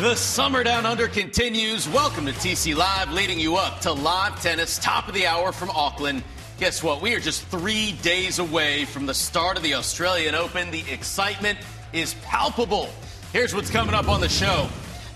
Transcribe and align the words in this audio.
The 0.00 0.14
Summer 0.14 0.62
Down 0.62 0.86
Under 0.86 1.08
continues. 1.08 1.88
Welcome 1.88 2.24
to 2.26 2.32
TC 2.32 2.76
Live, 2.76 3.10
leading 3.10 3.40
you 3.40 3.56
up 3.56 3.80
to 3.80 3.92
live 3.92 4.40
tennis, 4.40 4.78
top 4.78 5.08
of 5.08 5.14
the 5.14 5.26
hour 5.26 5.50
from 5.50 5.70
Auckland. 5.70 6.22
Guess 6.60 6.84
what? 6.84 7.02
We 7.02 7.16
are 7.16 7.20
just 7.20 7.44
three 7.46 7.98
days 8.00 8.38
away 8.38 8.84
from 8.84 9.06
the 9.06 9.12
start 9.12 9.56
of 9.56 9.64
the 9.64 9.74
Australian 9.74 10.36
Open. 10.36 10.70
The 10.70 10.84
excitement 10.88 11.58
is 11.92 12.14
palpable. 12.22 12.90
Here's 13.32 13.52
what's 13.52 13.70
coming 13.70 13.92
up 13.92 14.08
on 14.08 14.20
the 14.20 14.28
show. 14.28 14.68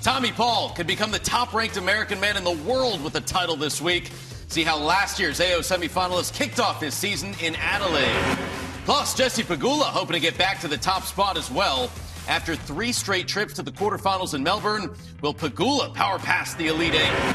Tommy 0.02 0.32
Paul 0.32 0.70
could 0.70 0.88
become 0.88 1.12
the 1.12 1.20
top 1.20 1.54
ranked 1.54 1.76
American 1.76 2.18
man 2.18 2.36
in 2.36 2.42
the 2.42 2.50
world 2.68 3.04
with 3.04 3.12
the 3.12 3.20
title 3.20 3.54
this 3.54 3.80
week. 3.80 4.10
See 4.48 4.64
how 4.64 4.76
last 4.76 5.20
year's 5.20 5.40
AO 5.40 5.60
semifinalist 5.60 6.34
kicked 6.34 6.58
off 6.58 6.80
his 6.80 6.92
season 6.92 7.36
in 7.40 7.54
Adelaide. 7.54 8.36
Plus, 8.84 9.14
Jesse 9.14 9.44
Pegula 9.44 9.84
hoping 9.84 10.14
to 10.14 10.20
get 10.20 10.36
back 10.36 10.58
to 10.58 10.66
the 10.66 10.76
top 10.76 11.04
spot 11.04 11.36
as 11.36 11.52
well. 11.52 11.88
After 12.28 12.54
three 12.54 12.92
straight 12.92 13.26
trips 13.26 13.54
to 13.54 13.62
the 13.62 13.72
quarterfinals 13.72 14.34
in 14.34 14.42
Melbourne, 14.42 14.94
will 15.20 15.34
Pegula 15.34 15.92
power 15.94 16.18
past 16.18 16.56
the 16.56 16.68
Elite 16.68 16.94
Eight? 16.94 17.34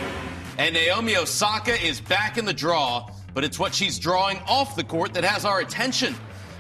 And 0.58 0.74
Naomi 0.74 1.18
Osaka 1.18 1.74
is 1.86 2.00
back 2.02 2.38
in 2.38 2.46
the 2.46 2.54
draw, 2.54 3.10
but 3.34 3.44
it's 3.44 3.60
what 3.60 3.76
she's 3.76 4.00
drawing 4.00 4.40
off 4.48 4.76
the 4.76 4.84
court 4.84 5.14
that 5.14 5.24
has 5.24 5.46
our 5.46 5.60
attention. 5.60 6.16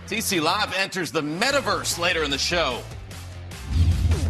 TC 0.07 0.41
Live 0.41 0.73
enters 0.75 1.11
the 1.11 1.21
metaverse 1.21 1.97
later 1.97 2.23
in 2.23 2.29
the 2.29 2.37
show. 2.37 2.81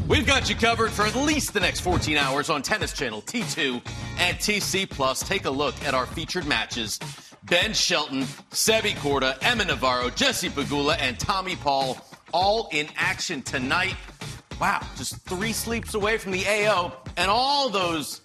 We've 0.08 0.26
got 0.26 0.50
you 0.50 0.56
covered 0.56 0.92
for 0.92 1.06
at 1.06 1.16
least 1.16 1.54
the 1.54 1.60
next 1.60 1.82
14 1.82 2.16
hours 2.16 2.50
on 2.50 2.62
Tennis 2.62 2.94
Channel, 2.94 3.22
T2, 3.24 3.82
and 4.20 4.38
TC 4.38 4.90
Plus. 4.90 5.20
Take 5.22 5.46
a 5.46 5.50
look 5.50 5.76
at 5.84 5.94
our 5.94 6.06
featured 6.06 6.46
matches. 6.46 6.98
Ben 7.44 7.74
Shelton, 7.74 8.24
Sebi 8.52 8.94
Korda, 8.94 9.38
Emma 9.42 9.66
Navarro, 9.66 10.10
Jesse 10.10 10.50
Pegula, 10.50 10.98
and 11.00 11.20
Tommy 11.20 11.58
Paul 11.58 11.96
all 12.34 12.70
in 12.72 12.88
action 12.96 13.42
tonight. 13.42 13.96
Wow, 14.60 14.82
just 14.96 15.18
three 15.26 15.54
sleeps 15.54 15.94
away 15.94 16.18
from 16.18 16.32
the 16.32 16.46
AO, 16.48 16.94
and 17.16 17.30
all 17.30 17.70
those 17.70 18.22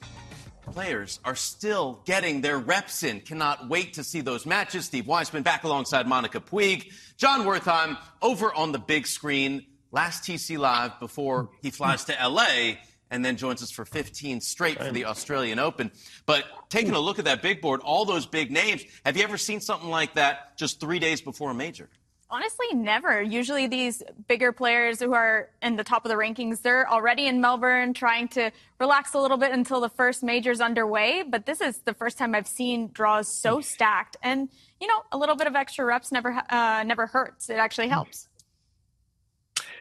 players 0.73 1.21
are 1.25 1.35
still 1.35 2.01
getting 2.07 2.41
their 2.41 2.59
reps 2.59 3.03
in. 3.03 3.21
Cannot 3.21 3.69
wait 3.69 3.95
to 3.95 4.05
see 4.05 4.21
those 4.23 4.47
matches. 4.47 4.87
Steve 4.87 5.07
Weissman 5.07 5.43
back 5.43 5.65
alongside 5.65 6.07
Monica 6.07 6.41
Puig. 6.41 6.93
Jon 7.19 7.43
Wertheim 7.43 7.99
over 8.23 8.53
on 8.55 8.73
the 8.73 8.79
big 8.79 9.07
screen. 9.07 9.67
Last 9.91 10.25
TC 10.25 10.59
Live 10.59 10.99
before 11.01 11.51
he 11.61 11.71
flies 11.71 12.05
to 12.05 12.15
LA 12.15 12.77
and 13.11 13.23
then 13.23 13.37
joins 13.37 13.63
us 13.63 13.71
for 13.71 13.85
15 13.85 14.41
straight 14.41 14.79
for 14.83 14.91
the 14.91 15.05
Australian 15.05 15.59
Open. 15.59 15.93
But 16.25 16.45
taking 16.71 16.95
a 16.95 16.99
look 16.99 17.19
at 17.19 17.27
that 17.27 17.43
big 17.43 17.61
board, 17.61 17.83
all 17.85 18.07
those 18.07 18.25
big 18.25 18.51
names, 18.51 18.83
have 19.05 19.19
you 19.19 19.23
ever 19.23 19.37
seen 19.37 19.61
something 19.61 19.91
like 19.91 20.15
that 20.15 20.57
just 20.57 20.81
three 20.81 20.99
days 20.99 21.21
before 21.21 21.51
a 21.51 21.55
major? 21.55 21.91
Honestly, 22.33 22.67
never. 22.73 23.21
Usually, 23.21 23.67
these 23.67 24.03
bigger 24.27 24.53
players 24.53 24.99
who 25.01 25.13
are 25.13 25.51
in 25.61 25.77
the 25.77 25.85
top 25.85 26.07
of 26.07 26.09
the 26.09 26.15
rankings, 26.15 26.63
they're 26.63 26.91
already 26.91 27.27
in 27.27 27.43
Melbourne 27.43 27.93
trying 27.93 28.27
to 28.29 28.51
relax 28.81 29.13
a 29.13 29.19
little 29.19 29.37
bit 29.37 29.53
until 29.53 29.83
the 29.83 29.91
first 29.91 30.23
major's 30.23 30.59
underway. 30.59 31.25
But 31.29 31.45
this 31.45 31.61
is 31.61 31.81
the 31.85 31.93
first 31.93 32.17
time 32.17 32.35
I've 32.35 32.47
seen 32.47 32.89
draws 32.91 33.29
so 33.29 33.61
stacked. 33.61 34.17
And, 34.23 34.49
you 34.81 34.87
know, 34.87 35.03
a 35.13 35.19
little 35.19 35.37
bit 35.37 35.47
of 35.47 35.55
extra 35.55 35.85
reps 35.85 36.11
never, 36.11 36.43
uh, 36.49 36.83
never 36.85 37.07
hurts. 37.07 37.51
It 37.51 37.59
actually 37.59 37.89
helps. 37.89 38.29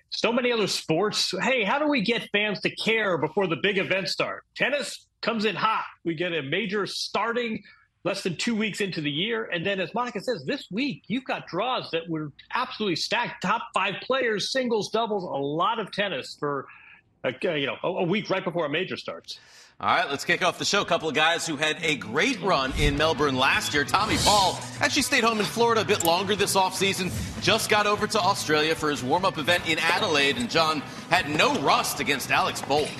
So 0.09 0.33
many 0.33 0.51
other 0.51 0.67
sports. 0.67 1.33
Hey, 1.41 1.63
how 1.63 1.79
do 1.79 1.87
we 1.87 2.01
get 2.01 2.27
fans 2.33 2.59
to 2.61 2.75
care 2.75 3.17
before 3.17 3.47
the 3.47 3.55
big 3.63 3.77
events 3.77 4.11
start? 4.11 4.43
Tennis 4.55 5.07
comes 5.21 5.45
in 5.45 5.55
hot. 5.55 5.85
We 6.03 6.15
get 6.15 6.33
a 6.33 6.41
major 6.41 6.85
starting 6.85 7.63
less 8.03 8.23
than 8.23 8.35
two 8.35 8.55
weeks 8.55 8.81
into 8.81 9.01
the 9.01 9.11
year. 9.11 9.43
And 9.45 9.65
then, 9.65 9.79
as 9.79 9.93
Monica 9.93 10.21
says, 10.21 10.43
this 10.45 10.67
week 10.71 11.03
you've 11.07 11.25
got 11.25 11.47
draws 11.47 11.89
that 11.91 12.09
were 12.09 12.31
absolutely 12.53 12.95
stacked. 12.95 13.43
Top 13.43 13.63
five 13.73 13.95
players, 14.01 14.51
singles, 14.51 14.89
doubles, 14.89 15.23
a 15.23 15.27
lot 15.27 15.79
of 15.79 15.91
tennis 15.91 16.35
for 16.39 16.67
a, 17.23 17.33
you 17.57 17.67
know 17.67 17.77
a 17.83 18.03
week 18.03 18.29
right 18.29 18.43
before 18.43 18.65
a 18.65 18.69
major 18.69 18.97
starts. 18.97 19.39
All 19.79 19.95
right, 19.95 20.07
let's 20.07 20.25
kick 20.25 20.43
off 20.43 20.59
the 20.59 20.65
show. 20.65 20.81
A 20.81 20.85
couple 20.85 21.09
of 21.09 21.15
guys 21.15 21.47
who 21.47 21.55
had 21.55 21.75
a 21.81 21.95
great 21.95 22.39
run 22.41 22.71
in 22.77 22.97
Melbourne 22.97 23.35
last 23.35 23.73
year. 23.73 23.83
Tommy 23.83 24.15
Paul 24.17 24.59
actually 24.79 25.01
stayed 25.01 25.23
home 25.23 25.39
in 25.39 25.45
Florida 25.45 25.81
a 25.81 25.85
bit 25.85 26.03
longer 26.03 26.35
this 26.35 26.55
offseason. 26.55 27.11
Just 27.41 27.67
got 27.67 27.87
over 27.87 28.05
to 28.05 28.19
Australia 28.19 28.75
for 28.75 28.91
his 28.91 29.03
warm 29.03 29.25
up 29.25 29.39
event 29.39 29.67
in 29.67 29.79
Adelaide, 29.79 30.37
and 30.37 30.51
Jon 30.51 30.81
had 31.09 31.29
no 31.29 31.55
rust 31.61 31.99
against 31.99 32.29
Alex 32.29 32.61
Bolt. 32.61 32.91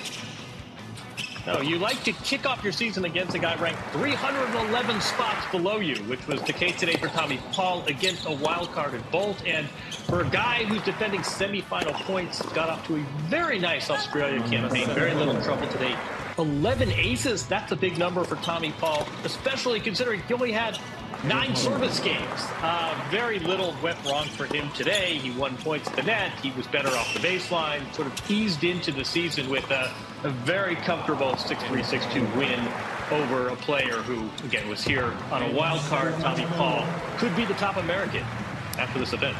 No, 1.44 1.60
you 1.60 1.78
like 1.78 2.04
to 2.04 2.12
kick 2.12 2.46
off 2.46 2.62
your 2.62 2.72
season 2.72 3.04
against 3.04 3.34
a 3.34 3.38
guy 3.38 3.56
ranked 3.56 3.82
311 3.92 5.00
spots 5.00 5.50
below 5.50 5.78
you, 5.78 5.96
which 6.04 6.24
was 6.28 6.40
the 6.42 6.52
case 6.52 6.78
today 6.78 6.94
for 6.94 7.08
Tommy 7.08 7.40
Paul 7.50 7.84
against 7.86 8.26
a 8.26 8.30
wild 8.30 8.70
card 8.70 8.94
at 8.94 9.10
Bolt. 9.10 9.44
And 9.44 9.68
for 10.06 10.20
a 10.20 10.28
guy 10.28 10.62
who's 10.64 10.82
defending 10.82 11.20
semifinal 11.22 11.94
points, 12.04 12.40
got 12.52 12.68
off 12.68 12.86
to 12.86 12.96
a 12.96 13.04
very 13.28 13.58
nice 13.58 13.90
Australia 13.90 14.40
campaign. 14.48 14.86
Very 14.90 15.14
little 15.14 15.40
trouble 15.42 15.66
today. 15.68 15.96
11 16.38 16.90
aces, 16.92 17.46
that's 17.46 17.72
a 17.72 17.76
big 17.76 17.98
number 17.98 18.24
for 18.24 18.36
Tommy 18.36 18.72
Paul, 18.78 19.06
especially 19.24 19.80
considering 19.80 20.22
he 20.22 20.34
only 20.34 20.52
had 20.52 20.78
nine 21.24 21.54
service 21.54 22.00
games. 22.00 22.40
Uh, 22.62 22.98
very 23.10 23.38
little 23.38 23.74
went 23.82 24.02
wrong 24.04 24.26
for 24.26 24.46
him 24.46 24.70
today. 24.72 25.18
He 25.18 25.30
won 25.38 25.56
points 25.58 25.88
at 25.88 25.96
the 25.96 26.02
net. 26.02 26.32
He 26.40 26.50
was 26.52 26.66
better 26.66 26.88
off 26.88 27.12
the 27.14 27.20
baseline, 27.20 27.92
sort 27.94 28.08
of 28.08 28.30
eased 28.30 28.64
into 28.64 28.92
the 28.92 29.04
season 29.04 29.48
with 29.48 29.70
a, 29.70 29.92
a 30.24 30.30
very 30.30 30.76
comfortable 30.76 31.32
6-3, 31.32 31.82
6-2 31.82 32.36
win 32.36 32.60
over 33.10 33.48
a 33.48 33.56
player 33.56 33.96
who, 34.02 34.28
again, 34.46 34.68
was 34.68 34.82
here 34.82 35.12
on 35.30 35.42
a 35.42 35.52
wild 35.52 35.80
card. 35.82 36.14
Tommy 36.20 36.46
Paul 36.56 36.86
could 37.18 37.34
be 37.36 37.44
the 37.44 37.54
top 37.54 37.76
American 37.76 38.24
after 38.78 38.98
this 38.98 39.12
event. 39.12 39.36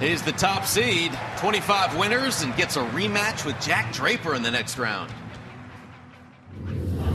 He's 0.00 0.22
the 0.22 0.32
top 0.32 0.66
seed, 0.66 1.18
25 1.38 1.96
winners, 1.96 2.42
and 2.42 2.54
gets 2.54 2.76
a 2.76 2.84
rematch 2.90 3.46
with 3.46 3.58
Jack 3.62 3.92
Draper 3.94 4.34
in 4.34 4.42
the 4.42 4.50
next 4.50 4.78
round. 4.78 5.10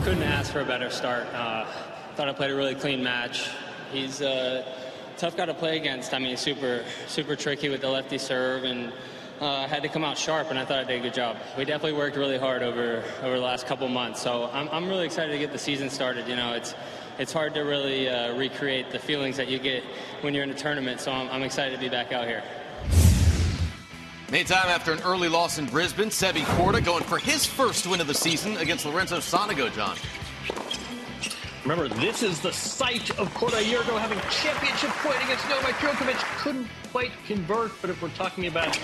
Couldn't 0.03 0.23
ask 0.23 0.51
for 0.51 0.61
a 0.61 0.65
better 0.65 0.89
start. 0.89 1.27
Uh, 1.31 1.63
thought 2.15 2.27
I 2.27 2.33
played 2.33 2.49
a 2.49 2.55
really 2.55 2.73
clean 2.73 3.03
match. 3.03 3.49
He's 3.91 4.21
a 4.21 4.65
tough 5.17 5.37
guy 5.37 5.45
to 5.45 5.53
play 5.53 5.77
against. 5.77 6.15
I 6.15 6.17
mean, 6.17 6.35
super, 6.37 6.83
super 7.05 7.35
tricky 7.35 7.69
with 7.69 7.81
the 7.81 7.89
lefty 7.89 8.17
serve, 8.17 8.63
and 8.63 8.91
uh, 9.39 9.67
had 9.67 9.83
to 9.83 9.89
come 9.89 10.03
out 10.03 10.17
sharp, 10.17 10.49
and 10.49 10.57
I 10.57 10.65
thought 10.65 10.79
I 10.79 10.83
did 10.85 11.01
a 11.01 11.03
good 11.03 11.13
job. 11.13 11.37
We 11.55 11.65
definitely 11.65 11.99
worked 11.99 12.17
really 12.17 12.39
hard 12.39 12.63
over 12.63 13.03
over 13.21 13.35
the 13.35 13.45
last 13.45 13.67
couple 13.67 13.87
months, 13.89 14.19
so 14.19 14.49
I'm, 14.51 14.69
I'm 14.69 14.89
really 14.89 15.05
excited 15.05 15.33
to 15.33 15.37
get 15.37 15.51
the 15.51 15.59
season 15.59 15.91
started. 15.91 16.27
You 16.27 16.35
know, 16.35 16.53
it's 16.53 16.73
it's 17.19 17.31
hard 17.31 17.53
to 17.53 17.61
really 17.61 18.09
uh, 18.09 18.35
recreate 18.35 18.89
the 18.89 18.99
feelings 18.99 19.37
that 19.37 19.49
you 19.49 19.59
get 19.59 19.83
when 20.21 20.33
you're 20.33 20.43
in 20.43 20.49
a 20.49 20.55
tournament, 20.55 20.99
so 20.99 21.11
I'm, 21.11 21.29
I'm 21.29 21.43
excited 21.43 21.75
to 21.75 21.79
be 21.79 21.89
back 21.89 22.11
out 22.11 22.27
here. 22.27 22.43
Meantime, 24.31 24.69
after 24.69 24.93
an 24.93 25.01
early 25.01 25.27
loss 25.27 25.57
in 25.57 25.65
Brisbane, 25.65 26.07
Sebi 26.07 26.43
Korda 26.55 26.81
going 26.81 27.03
for 27.03 27.17
his 27.17 27.45
first 27.45 27.85
win 27.85 27.99
of 27.99 28.07
the 28.07 28.13
season 28.13 28.55
against 28.57 28.85
Lorenzo 28.85 29.17
Sonego, 29.17 29.69
Jon. 29.73 29.97
Remember, 31.63 31.93
this 31.99 32.23
is 32.23 32.39
the 32.39 32.53
site 32.53 33.09
of 33.19 33.27
Korda 33.33 33.59
a 33.59 33.65
year 33.65 33.81
ago 33.81 33.97
having 33.97 34.17
championship 34.31 34.89
point 35.03 35.21
against 35.25 35.49
Novak 35.49 35.75
Djokovic. 35.75 36.37
Couldn't 36.37 36.67
quite 36.93 37.11
convert, 37.27 37.73
but 37.81 37.89
if 37.89 38.01
we're 38.01 38.07
talking 38.11 38.47
about 38.47 38.79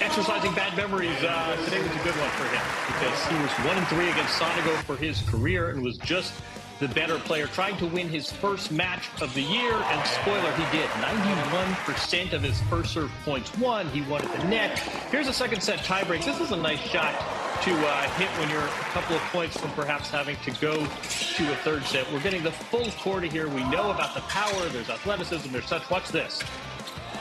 exercising 0.00 0.54
bad 0.54 0.74
memories, 0.78 1.22
uh, 1.22 1.56
today 1.66 1.82
was 1.82 1.90
a 1.90 2.02
good 2.02 2.16
one 2.16 2.30
for 2.30 2.48
him 2.48 2.62
because 2.86 3.26
he 3.26 3.34
was 3.36 3.50
one 3.68 3.76
and 3.76 3.86
three 3.88 4.08
against 4.08 4.40
Sonego 4.40 4.74
for 4.84 4.96
his 4.96 5.20
career 5.28 5.72
and 5.72 5.82
was 5.82 5.98
just 5.98 6.32
the 6.80 6.88
better 6.88 7.18
player, 7.18 7.46
trying 7.46 7.76
to 7.78 7.86
win 7.86 8.08
his 8.08 8.30
first 8.30 8.70
match 8.70 9.08
of 9.20 9.32
the 9.34 9.42
year. 9.42 9.72
And 9.72 10.06
spoiler, 10.06 10.52
he 10.52 10.76
did. 10.76 10.88
91% 10.90 12.32
of 12.32 12.42
his 12.42 12.60
first 12.62 12.92
serve 12.92 13.10
points 13.24 13.56
won. 13.58 13.88
He 13.88 14.02
won 14.02 14.22
at 14.22 14.40
the 14.40 14.46
net. 14.48 14.78
Here's 15.10 15.28
a 15.28 15.32
second 15.32 15.62
set 15.62 15.80
tiebreak. 15.80 16.24
This 16.24 16.40
is 16.40 16.52
a 16.52 16.56
nice 16.56 16.80
shot 16.80 17.14
to 17.62 17.72
uh, 17.72 18.02
hit 18.10 18.28
when 18.38 18.50
you're 18.50 18.60
a 18.60 18.88
couple 18.92 19.16
of 19.16 19.22
points 19.32 19.56
from 19.56 19.70
perhaps 19.70 20.10
having 20.10 20.36
to 20.44 20.50
go 20.60 20.76
to 20.76 21.52
a 21.52 21.56
third 21.56 21.82
set. 21.84 22.10
We're 22.12 22.20
getting 22.20 22.42
the 22.42 22.52
full 22.52 22.84
Korda 22.84 23.30
here. 23.30 23.48
We 23.48 23.64
know 23.70 23.90
about 23.90 24.14
the 24.14 24.20
power. 24.22 24.68
There's 24.68 24.90
athleticism. 24.90 25.50
There's 25.52 25.66
such. 25.66 25.88
Watch 25.90 26.08
this. 26.08 26.42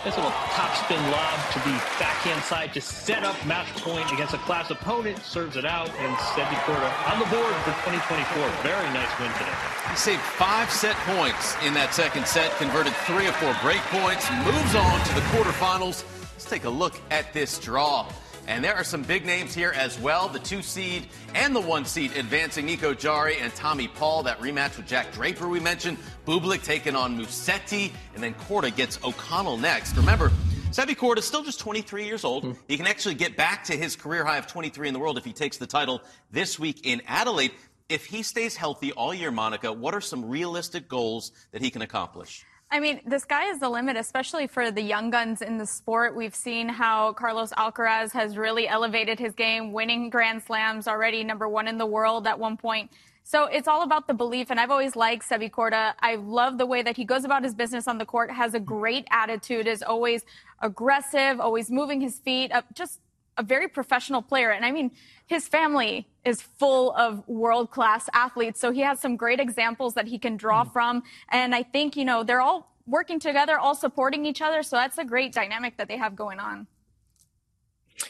This 0.06 0.18
little 0.18 0.30
topspin 0.30 1.02
lob 1.12 1.52
to 1.54 1.60
the 1.66 1.74
backhand 1.98 2.44
side 2.44 2.76
to 2.76 2.80
set 2.80 3.24
up 3.24 3.44
match 3.44 3.66
point 3.78 4.12
against 4.12 4.36
a 4.36 4.38
class 4.38 4.70
opponent. 4.70 5.18
Serves 5.24 5.58
it 5.58 5.66
out, 5.66 5.90
and 5.98 6.16
Sebi 6.18 6.54
Korda 6.62 7.12
on 7.12 7.18
the 7.18 7.26
board 7.26 7.56
for 7.66 7.74
2024. 7.90 8.48
Very 8.62 8.88
nice 8.94 9.10
win 9.20 9.32
today. 9.34 9.52
He 9.90 9.96
saved 9.96 10.22
five 10.22 10.70
set 10.70 10.96
points 11.08 11.56
in 11.66 11.74
that 11.74 11.96
second 11.96 12.28
set, 12.28 12.56
converted 12.58 12.94
three 13.08 13.26
or 13.26 13.32
four 13.32 13.58
break 13.64 13.82
points, 13.90 14.30
moves 14.46 14.76
on 14.76 15.04
to 15.08 15.16
the 15.16 15.22
quarterfinals. 15.34 16.06
Let's 16.34 16.46
take 16.46 16.66
a 16.66 16.70
look 16.70 17.02
at 17.10 17.34
this 17.34 17.58
draw. 17.58 18.08
And 18.48 18.64
there 18.64 18.76
are 18.76 18.84
some 18.84 19.02
big 19.02 19.26
names 19.26 19.56
here 19.56 19.72
as 19.76 20.00
well. 20.00 20.28
The 20.28 20.40
two 20.40 20.62
seed 20.62 21.08
and 21.34 21.56
the 21.56 21.62
one 21.62 21.86
seed 21.86 22.16
advancing 22.16 22.66
Nico 22.66 22.94
Jarry 22.94 23.38
and 23.40 23.54
Tommy 23.56 23.88
Paul. 23.88 24.24
That 24.24 24.40
rematch 24.40 24.78
with 24.78 24.86
Jack 24.86 25.12
Draper 25.12 25.48
we 25.48 25.60
mentioned. 25.60 25.98
Bublik 26.26 26.64
taking 26.64 26.96
on 26.96 27.18
Musetti. 27.18 27.92
And 28.14 28.24
then 28.24 28.36
Korda 28.36 28.76
gets 28.76 29.00
O'Connell 29.04 29.58
next. 29.58 29.98
Remember, 29.98 30.32
Sebi 30.70 30.96
Korda 30.96 31.20
is 31.20 31.26
still 31.26 31.44
just 31.44 31.60
23 31.60 32.06
years 32.06 32.24
old. 32.24 32.44
Mm. 32.44 32.58
He 32.68 32.78
can 32.78 32.86
actually 32.86 33.16
get 33.16 33.36
back 33.36 33.64
to 33.66 33.78
his 33.78 33.96
career 33.96 34.26
high 34.26 34.38
of 34.38 34.46
23 34.46 34.88
in 34.88 34.94
the 34.94 35.00
world 35.00 35.18
if 35.18 35.26
he 35.26 35.34
takes 35.34 35.58
the 35.58 35.68
title 35.68 36.02
this 36.32 36.60
week 36.60 36.82
in 36.86 37.02
Adelaide. 37.08 37.52
If 37.88 38.06
he 38.06 38.24
stays 38.24 38.56
healthy 38.56 38.92
all 38.92 39.14
year, 39.14 39.32
Monica, 39.32 39.72
what 39.72 39.94
are 39.94 40.02
some 40.02 40.26
realistic 40.26 40.88
goals 40.88 41.32
that 41.52 41.62
he 41.62 41.70
can 41.70 41.82
accomplish? 41.82 42.44
I 42.76 42.80
mean, 42.82 43.00
the 43.08 43.20
sky 43.20 43.50
is 43.52 43.60
the 43.60 43.70
limit, 43.70 43.96
especially 43.96 44.48
for 44.48 44.70
the 44.70 44.82
young 44.82 45.10
guns 45.10 45.42
in 45.42 45.58
the 45.58 45.66
sport. 45.66 46.14
We've 46.14 46.36
seen 46.36 46.68
how 46.68 47.14
Carlos 47.14 47.54
Alcaraz 47.54 48.12
has 48.12 48.36
really 48.36 48.68
elevated 48.68 49.18
his 49.18 49.34
game, 49.34 49.72
winning 49.72 50.10
Grand 50.10 50.44
Slams 50.44 50.86
already, 50.86 51.24
number 51.24 51.48
one 51.48 51.70
in 51.70 51.78
the 51.78 51.86
world 51.86 52.28
at 52.28 52.38
one 52.38 52.58
point. 52.58 52.92
So 53.24 53.46
it's 53.46 53.70
all 53.70 53.84
about 53.84 54.08
the 54.08 54.14
belief, 54.14 54.52
and 54.52 54.60
I've 54.60 54.72
always 54.72 54.98
liked 54.98 55.24
Sebi 55.28 55.50
Korda. 55.50 55.94
I 56.02 56.16
love 56.16 56.58
the 56.58 56.66
way 56.66 56.84
that 56.84 56.98
he 56.98 57.06
goes 57.06 57.24
about 57.24 57.46
his 57.46 57.56
business 57.56 57.88
on 57.88 57.98
the 57.98 58.06
court, 58.06 58.30
has 58.30 58.54
a 58.54 58.60
great 58.60 59.08
attitude, 59.10 59.68
is 59.68 59.82
always 59.82 60.26
aggressive, 60.62 61.40
always 61.40 61.72
moving 61.72 62.02
his 62.02 62.20
feet, 62.20 62.52
uh, 62.52 62.62
just 62.74 63.00
a 63.38 63.44
very 63.44 63.68
professional 63.68 64.22
player. 64.22 64.52
And 64.52 64.66
I 64.66 64.72
mean, 64.72 64.92
his 65.28 65.48
family 65.48 66.08
is 66.24 66.42
full 66.42 66.94
of 66.94 67.28
world 67.28 67.72
class 67.72 68.10
athletes. 68.14 68.60
So 68.60 68.72
he 68.72 68.82
has 68.82 69.00
some 69.00 69.16
great 69.16 69.40
examples 69.40 69.94
that 69.96 70.08
he 70.08 70.18
can 70.18 70.38
draw 70.38 70.64
mm. 70.64 70.74
from. 70.74 71.04
And 71.32 71.54
I 71.54 71.64
think, 71.64 71.96
you 71.96 72.06
know, 72.06 72.24
they're 72.24 72.42
all 72.42 72.76
working 72.88 73.20
together, 73.20 73.58
all 73.58 73.76
supporting 73.76 74.26
each 74.26 74.42
other. 74.42 74.64
So 74.64 74.76
that's 74.78 74.98
a 74.98 75.06
great 75.06 75.34
dynamic 75.34 75.78
that 75.78 75.88
they 75.88 75.98
have 75.98 76.16
going 76.16 76.40
on. 76.40 76.68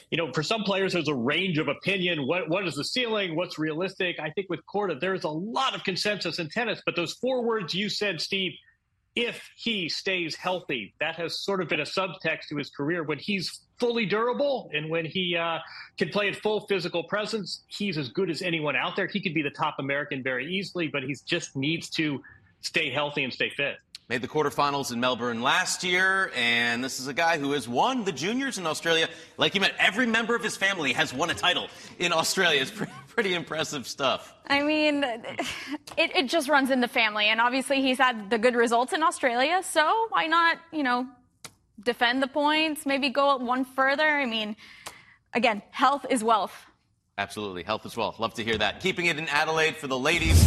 You 0.09 0.17
know, 0.17 0.33
for 0.33 0.41
some 0.41 0.63
players, 0.63 0.93
there's 0.93 1.07
a 1.07 1.15
range 1.15 1.59
of 1.59 1.67
opinion. 1.67 2.25
What 2.25 2.49
what 2.49 2.67
is 2.67 2.73
the 2.73 2.83
ceiling? 2.83 3.35
What's 3.35 3.59
realistic? 3.59 4.19
I 4.19 4.31
think 4.31 4.47
with 4.49 4.61
Korda, 4.65 4.99
there's 4.99 5.25
a 5.25 5.29
lot 5.29 5.75
of 5.75 5.83
consensus 5.83 6.39
in 6.39 6.49
tennis. 6.49 6.81
But 6.85 6.95
those 6.95 7.13
four 7.13 7.43
words 7.43 7.75
you 7.75 7.87
said, 7.87 8.19
Steve, 8.19 8.53
if 9.15 9.49
he 9.55 9.87
stays 9.87 10.35
healthy. 10.35 10.93
That 10.99 11.15
has 11.15 11.39
sort 11.39 11.61
of 11.61 11.69
been 11.69 11.79
a 11.79 11.83
subtext 11.83 12.47
to 12.49 12.57
his 12.57 12.69
career. 12.69 13.03
When 13.03 13.17
he's 13.17 13.61
fully 13.79 14.05
durable 14.05 14.69
and 14.73 14.89
when 14.89 15.05
he 15.05 15.35
uh, 15.37 15.59
can 15.97 16.09
play 16.09 16.27
at 16.27 16.35
full 16.35 16.61
physical 16.67 17.03
presence, 17.03 17.63
he's 17.67 17.97
as 17.97 18.09
good 18.09 18.29
as 18.29 18.41
anyone 18.41 18.75
out 18.75 18.95
there. 18.95 19.07
He 19.07 19.21
could 19.21 19.33
be 19.33 19.41
the 19.41 19.49
top 19.49 19.75
American 19.79 20.21
very 20.21 20.53
easily, 20.53 20.87
but 20.87 21.03
he 21.03 21.15
just 21.25 21.55
needs 21.55 21.89
to 21.91 22.21
stay 22.61 22.89
healthy 22.89 23.23
and 23.23 23.31
stay 23.31 23.49
fit. 23.49 23.77
Made 24.07 24.21
the 24.21 24.27
quarterfinals 24.27 24.93
in 24.93 24.99
Melbourne 24.99 25.41
last 25.41 25.83
year, 25.83 26.31
and 26.35 26.83
this 26.83 26.99
is 26.99 27.07
a 27.07 27.13
guy 27.13 27.39
who 27.39 27.53
has 27.53 27.67
won 27.67 28.03
the 28.03 28.11
juniors 28.11 28.59
in 28.59 28.67
Australia. 28.67 29.09
Like 29.37 29.55
you 29.55 29.61
meant, 29.61 29.73
every 29.79 30.05
member 30.05 30.35
of 30.35 30.43
his 30.43 30.55
family 30.55 30.93
has 30.93 31.11
won 31.11 31.31
a 31.31 31.33
title 31.33 31.69
in 31.97 32.13
Australia. 32.13 32.61
It's 32.61 32.69
pretty, 32.69 32.91
pretty 33.15 33.33
impressive 33.33 33.87
stuff. 33.87 34.33
I 34.45 34.61
mean, 34.61 35.03
it, 35.03 36.15
it 36.15 36.27
just 36.27 36.49
runs 36.49 36.69
in 36.69 36.81
the 36.81 36.87
family, 36.87 37.27
and 37.27 37.39
obviously 37.39 37.81
he's 37.81 37.97
had 37.97 38.29
the 38.29 38.37
good 38.37 38.55
results 38.55 38.91
in 38.91 39.01
Australia, 39.01 39.63
so 39.63 40.07
why 40.09 40.27
not, 40.27 40.57
you 40.71 40.83
know, 40.83 41.07
defend 41.81 42.21
the 42.21 42.27
points, 42.27 42.85
maybe 42.85 43.09
go 43.09 43.37
one 43.37 43.63
further? 43.63 44.07
I 44.07 44.25
mean, 44.25 44.57
again, 45.33 45.61
health 45.71 46.05
is 46.09 46.23
wealth. 46.23 46.53
Absolutely. 47.17 47.63
Health 47.63 47.85
is 47.85 47.95
wealth. 47.95 48.19
Love 48.19 48.33
to 48.33 48.43
hear 48.43 48.57
that. 48.57 48.81
Keeping 48.81 49.05
it 49.05 49.17
in 49.17 49.29
Adelaide 49.29 49.77
for 49.77 49.87
the 49.87 49.97
ladies. 49.97 50.43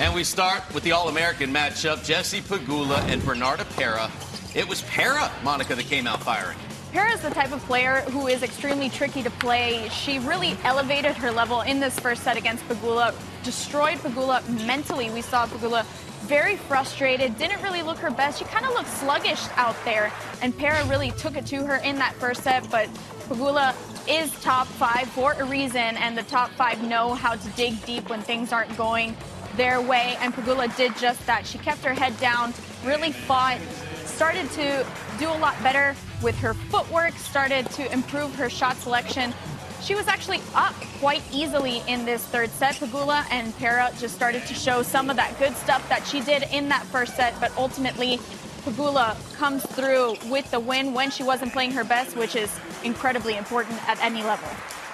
And 0.00 0.14
we 0.14 0.22
start 0.22 0.62
with 0.72 0.84
the 0.84 0.92
All 0.92 1.08
American 1.08 1.52
matchup 1.52 2.04
Jessie 2.04 2.40
Pegula 2.40 3.00
and 3.08 3.20
Bernarda 3.22 3.68
Pera. 3.76 4.08
It 4.54 4.68
was 4.68 4.82
Pera, 4.82 5.30
Monica, 5.42 5.74
that 5.74 5.86
came 5.86 6.06
out 6.06 6.22
firing. 6.22 6.56
Pera 6.92 7.10
is 7.10 7.22
the 7.22 7.30
type 7.30 7.52
of 7.52 7.60
player 7.62 8.02
who 8.10 8.26
is 8.26 8.42
extremely 8.42 8.90
tricky 8.90 9.22
to 9.22 9.30
play. 9.30 9.88
She 9.88 10.18
really 10.18 10.58
elevated 10.62 11.12
her 11.16 11.30
level 11.30 11.62
in 11.62 11.80
this 11.80 11.98
first 11.98 12.22
set 12.22 12.36
against 12.36 12.68
Pegula, 12.68 13.14
destroyed 13.42 13.96
Pegula 13.96 14.46
mentally. 14.66 15.08
We 15.08 15.22
saw 15.22 15.46
Pegula 15.46 15.86
very 16.26 16.56
frustrated, 16.56 17.38
didn't 17.38 17.62
really 17.62 17.80
look 17.80 17.96
her 17.96 18.10
best. 18.10 18.38
She 18.38 18.44
kind 18.44 18.66
of 18.66 18.74
looked 18.74 18.90
sluggish 18.90 19.42
out 19.56 19.74
there, 19.86 20.12
and 20.42 20.54
Pera 20.54 20.84
really 20.84 21.12
took 21.12 21.34
it 21.34 21.46
to 21.46 21.64
her 21.64 21.76
in 21.76 21.96
that 21.96 22.12
first 22.16 22.42
set. 22.42 22.70
But 22.70 22.90
Pegula 23.26 23.74
is 24.06 24.30
top 24.42 24.66
five 24.66 25.08
for 25.08 25.32
a 25.32 25.44
reason, 25.44 25.96
and 25.96 26.16
the 26.16 26.24
top 26.24 26.50
five 26.50 26.86
know 26.86 27.14
how 27.14 27.36
to 27.36 27.48
dig 27.50 27.82
deep 27.86 28.10
when 28.10 28.20
things 28.20 28.52
aren't 28.52 28.76
going 28.76 29.16
their 29.56 29.80
way, 29.80 30.18
and 30.20 30.34
Pegula 30.34 30.76
did 30.76 30.94
just 30.98 31.24
that. 31.24 31.46
She 31.46 31.56
kept 31.56 31.82
her 31.84 31.94
head 31.94 32.20
down, 32.20 32.52
really 32.84 33.12
fought, 33.12 33.60
started 34.04 34.50
to 34.50 34.86
do 35.18 35.30
a 35.30 35.38
lot 35.38 35.60
better 35.62 35.96
with 36.22 36.38
her 36.38 36.54
footwork, 36.54 37.14
started 37.14 37.68
to 37.70 37.92
improve 37.92 38.34
her 38.36 38.48
shot 38.48 38.76
selection. 38.76 39.34
She 39.82 39.94
was 39.94 40.06
actually 40.06 40.40
up 40.54 40.74
quite 41.00 41.22
easily 41.32 41.82
in 41.88 42.04
this 42.04 42.24
third 42.24 42.50
set. 42.50 42.76
Pegula 42.76 43.26
and 43.30 43.56
Pera 43.58 43.90
just 43.98 44.14
started 44.14 44.46
to 44.46 44.54
show 44.54 44.82
some 44.82 45.10
of 45.10 45.16
that 45.16 45.36
good 45.38 45.56
stuff 45.56 45.86
that 45.88 46.06
she 46.06 46.20
did 46.20 46.44
in 46.52 46.68
that 46.68 46.84
first 46.86 47.16
set, 47.16 47.38
but 47.40 47.56
ultimately 47.56 48.18
Pegula 48.64 49.16
comes 49.36 49.66
through 49.66 50.14
with 50.30 50.48
the 50.52 50.60
win 50.60 50.94
when 50.94 51.10
she 51.10 51.24
wasn't 51.24 51.52
playing 51.52 51.72
her 51.72 51.82
best, 51.82 52.16
which 52.16 52.36
is 52.36 52.56
incredibly 52.84 53.36
important 53.36 53.76
at 53.88 54.00
any 54.00 54.22
level. 54.22 54.48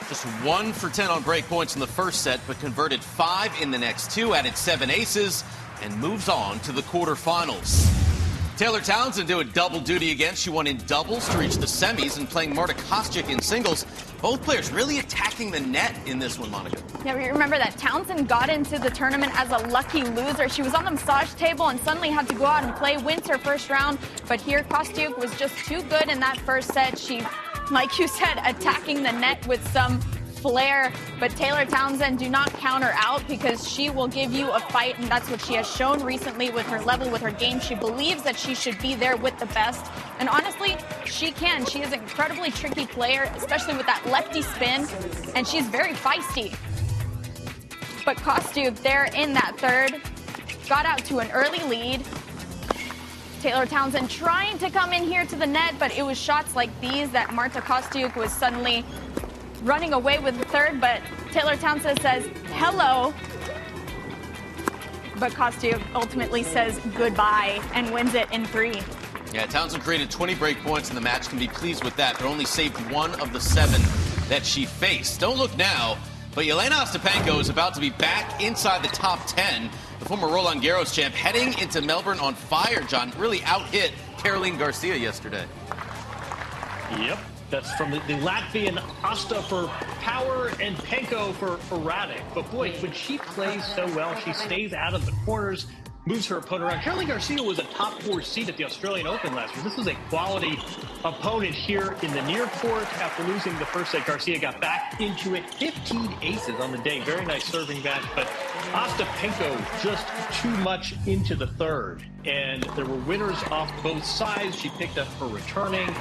Just 0.09 0.25
one 0.43 0.73
for 0.73 0.89
10 0.89 1.11
on 1.11 1.23
break 1.23 1.47
points 1.49 1.75
in 1.75 1.81
the 1.81 1.87
first 1.87 2.23
set, 2.23 2.41
but 2.47 2.59
converted 2.61 3.05
five 3.05 3.53
in 3.61 3.71
the 3.71 3.79
next 3.79 4.11
two, 4.11 4.33
added 4.33 4.57
seven 4.57 4.91
aces, 4.91 5.45
and 5.83 5.95
moves 6.01 6.31
on 6.31 6.59
to 6.61 6.73
the 6.73 6.83
quarterfinals. 6.83 7.98
Taylor 8.59 8.81
Townsend 8.81 9.29
doing 9.29 9.49
double 9.55 9.79
duty 9.79 10.11
again. 10.11 10.35
She 10.35 10.51
won 10.51 10.67
in 10.67 10.79
doubles 10.79 11.29
to 11.29 11.39
reach 11.39 11.59
the 11.59 11.67
semis 11.67 12.19
and 12.19 12.29
playing 12.29 12.57
Marta 12.57 12.75
Kostyuk 12.75 13.29
in 13.31 13.41
singles. 13.41 13.87
Both 14.21 14.43
players 14.43 14.73
really 14.73 14.99
attacking 14.99 15.53
the 15.53 15.61
net 15.61 15.97
in 16.09 16.19
this 16.19 16.41
one, 16.41 16.51
Monica. 16.51 16.83
Yeah, 17.05 17.17
we 17.17 17.29
remember 17.29 17.57
that 17.57 17.79
Townsend 17.79 18.27
got 18.27 18.51
into 18.51 18.81
the 18.81 18.91
tournament 18.91 19.31
as 19.39 19.53
a 19.53 19.59
lucky 19.69 20.03
loser. 20.03 20.49
She 20.49 20.63
was 20.63 20.75
on 20.75 20.85
the 20.85 20.91
massage 20.91 21.33
table 21.35 21.69
and 21.69 21.79
suddenly 21.79 22.11
had 22.11 22.29
to 22.31 22.35
go 22.35 22.47
out 22.47 22.65
and 22.65 22.75
play, 22.75 22.97
wins 22.97 23.29
her 23.29 23.39
first 23.39 23.71
round. 23.71 23.97
But 24.27 24.41
here, 24.41 24.65
Kostyuk 24.65 25.17
was 25.17 25.33
just 25.39 25.57
too 25.59 25.81
good 25.83 26.09
in 26.09 26.19
that 26.19 26.39
first 26.39 26.73
set. 26.73 26.99
She 26.99 27.23
like 27.71 27.99
you 27.99 28.09
said, 28.09 28.41
attacking 28.45 29.03
the 29.03 29.13
net 29.13 29.47
with 29.47 29.67
some 29.73 30.01
flair. 30.41 30.93
But 31.21 31.31
Taylor 31.33 31.65
Townsend, 31.65 32.19
do 32.19 32.29
not 32.29 32.53
counter 32.55 32.93
out 32.97 33.27
because 33.29 33.69
she 33.69 33.91
will 33.91 34.09
give 34.09 34.33
you 34.33 34.51
a 34.51 34.61
fight, 34.61 34.99
and 34.99 35.09
that's 35.09 35.29
what 35.31 35.41
she 35.41 35.55
has 35.55 35.71
shown 35.71 36.03
recently 36.03 36.51
with 36.51 36.67
her 36.67 36.81
level, 36.83 37.11
with 37.11 37.23
her 37.23 37.31
game. 37.31 37.61
She 37.61 37.75
believes 37.75 38.23
that 38.23 38.37
she 38.37 38.55
should 38.55 38.79
be 38.81 38.95
there 38.95 39.17
with 39.17 39.39
the 39.39 39.47
best. 39.47 39.85
And 40.19 40.29
honestly, 40.29 40.77
she 41.05 41.33
can. 41.33 41.65
She 41.67 41.83
is 41.83 41.93
an 41.93 42.01
incredibly 42.01 42.51
tricky 42.51 42.87
player, 42.87 43.31
especially 43.37 43.77
with 43.77 43.87
that 43.87 44.05
lefty 44.07 44.43
spin, 44.43 44.87
and 45.35 45.47
she's 45.47 45.67
very 45.67 45.93
feisty. 45.93 46.55
But 48.05 48.17
Kostyuk 48.19 48.77
there 48.83 49.11
in 49.15 49.35
that 49.35 49.59
third 49.59 50.01
got 50.69 50.87
out 50.87 51.05
to 51.07 51.19
an 51.19 51.31
early 51.31 51.63
lead. 51.65 52.05
Taylor 53.41 53.67
Townsend 53.67 54.11
trying 54.11 54.59
to 54.59 54.69
come 54.71 54.93
in 54.93 55.05
here 55.05 55.25
to 55.27 55.37
the 55.37 55.47
net, 55.47 55.75
but 55.79 55.97
it 55.97 56.03
was 56.03 56.19
shots 56.19 56.57
like 56.57 56.71
these 56.81 57.11
that 57.11 57.33
Marta 57.33 57.61
Kostyuk 57.61 58.17
was 58.17 58.33
suddenly 58.33 58.85
running 59.63 59.93
away 59.93 60.19
with 60.19 60.39
the 60.39 60.45
third, 60.47 60.81
but 60.81 61.01
Taylor 61.33 61.57
Townsend 61.57 62.01
says 62.01 62.29
hello. 62.53 63.15
But 65.19 65.33
Kostyuk 65.33 65.83
ultimately 65.95 66.43
says 66.43 66.79
goodbye 66.97 67.61
and 67.75 67.93
wins 67.93 68.15
it 68.15 68.31
in 68.31 68.45
three. 68.45 68.81
Yeah, 69.33 69.47
Townsend 69.47 69.83
created 69.83 70.11
20 70.11 70.35
break 70.37 70.59
points 70.63 70.89
in 70.89 70.95
the 70.95 71.01
match. 71.01 71.29
Can 71.29 71.39
be 71.39 71.49
pleased 71.49 71.85
with 71.85 71.97
that, 71.97 72.15
but 72.15 72.25
only 72.25 72.45
saved 72.45 72.77
one 72.91 73.19
of 73.21 73.33
the 73.33 73.41
seven 73.41 73.83
that 74.29 74.47
she 74.47 74.65
faced. 74.65 75.21
Don't 75.21 75.37
look 75.37 75.55
now, 75.57 75.99
but 76.35 76.45
Jelena 76.45 76.71
Ostapenko 76.71 77.41
is 77.41 77.49
about 77.49 77.75
to 77.75 77.81
be 77.81 77.91
back 77.91 78.43
inside 78.43 78.83
the 78.83 78.89
top 78.89 79.27
10 79.27 79.71
the 79.99 80.05
former 80.05 80.29
Roland 80.29 80.63
Garros 80.63 80.95
champ, 80.95 81.15
heading 81.15 81.59
into 81.59 81.81
Melbourne 81.81 82.21
on 82.21 82.35
fire, 82.35 82.83
Jon. 82.83 83.13
Really 83.19 83.43
out 83.45 83.67
hit 83.67 83.93
Caroline 84.19 84.57
Garcia 84.57 84.97
yesterday. 84.97 85.45
Yep. 86.99 87.19
That's 87.51 87.73
from 87.77 87.91
the, 87.91 87.99
the 88.01 88.15
Latvian 88.15 88.83
Asta 89.03 89.43
for 89.43 89.69
power 90.01 90.51
and 90.61 90.77
Penko 90.77 91.33
for 91.35 91.59
erratic. 91.75 92.23
But 92.35 92.51
boy, 92.51 92.73
when 92.81 92.93
she 92.93 93.19
plays 93.19 93.65
so 93.65 93.87
well, 93.95 94.15
she 94.21 94.33
stays 94.33 94.73
out 94.75 94.95
of 94.95 95.07
the 95.07 95.13
corners, 95.25 95.67
moves 96.05 96.27
her 96.27 96.39
opponent 96.39 96.71
around. 96.71 96.83
Caroline 96.83 97.09
Garcia 97.09 97.43
was 97.43 97.59
a 97.59 97.65
top 97.65 98.03
four 98.03 98.23
seed 98.23 98.49
at 98.49 98.57
the 98.57 98.65
Australian 98.65 99.07
Open 99.07 99.35
last 99.35 99.55
year. 99.55 99.65
This 99.65 99.77
was 99.77 99.87
a 99.87 99.95
quality 100.09 100.59
opponent 101.05 101.55
here 101.55 101.97
in 102.03 102.13
the 102.13 102.23
near 102.23 102.47
court. 102.47 102.85
After 103.01 103.25
losing 103.25 103.59
the 103.59 103.67
first 103.67 103.93
set, 103.93 104.07
Garcia 104.07 104.39
got 104.39 104.61
back 104.61 105.01
into 105.01 105.35
it. 105.35 105.45
15 105.55 106.17
aces 106.23 106.61
on 106.61 106.73
the 106.73 106.79
day. 106.79 107.01
Very 107.01 107.25
nice 107.25 107.45
serving 107.45 107.83
match, 107.83 108.05
but 108.15 108.27
Ostapenko 108.73 109.83
just 109.83 110.07
too 110.43 110.55
much 110.59 110.95
into 111.07 111.35
the 111.35 111.47
third. 111.47 112.03
And 112.25 112.63
there 112.75 112.85
were 112.87 112.97
winners 112.97 113.43
off 113.51 113.71
both 113.83 114.05
sides. 114.05 114.59
She 114.59 114.71
picked 114.71 114.99
up 114.99 115.09
her 115.19 115.27
returning. 115.27 115.95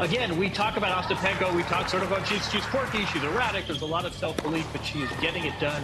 Again, 0.00 0.38
we 0.38 0.48
talk 0.48 0.78
about 0.78 1.04
Ostapenko. 1.04 1.54
We 1.54 1.62
talk 1.64 1.90
sort 1.90 2.02
of 2.02 2.10
about 2.10 2.26
she's, 2.26 2.50
she's 2.50 2.64
quirky, 2.64 3.04
she's 3.04 3.22
erratic. 3.22 3.66
There's 3.66 3.82
a 3.82 3.86
lot 3.86 4.06
of 4.06 4.14
self-belief, 4.14 4.66
but 4.72 4.82
she 4.82 5.00
is 5.00 5.10
getting 5.20 5.44
it 5.44 5.52
done 5.60 5.82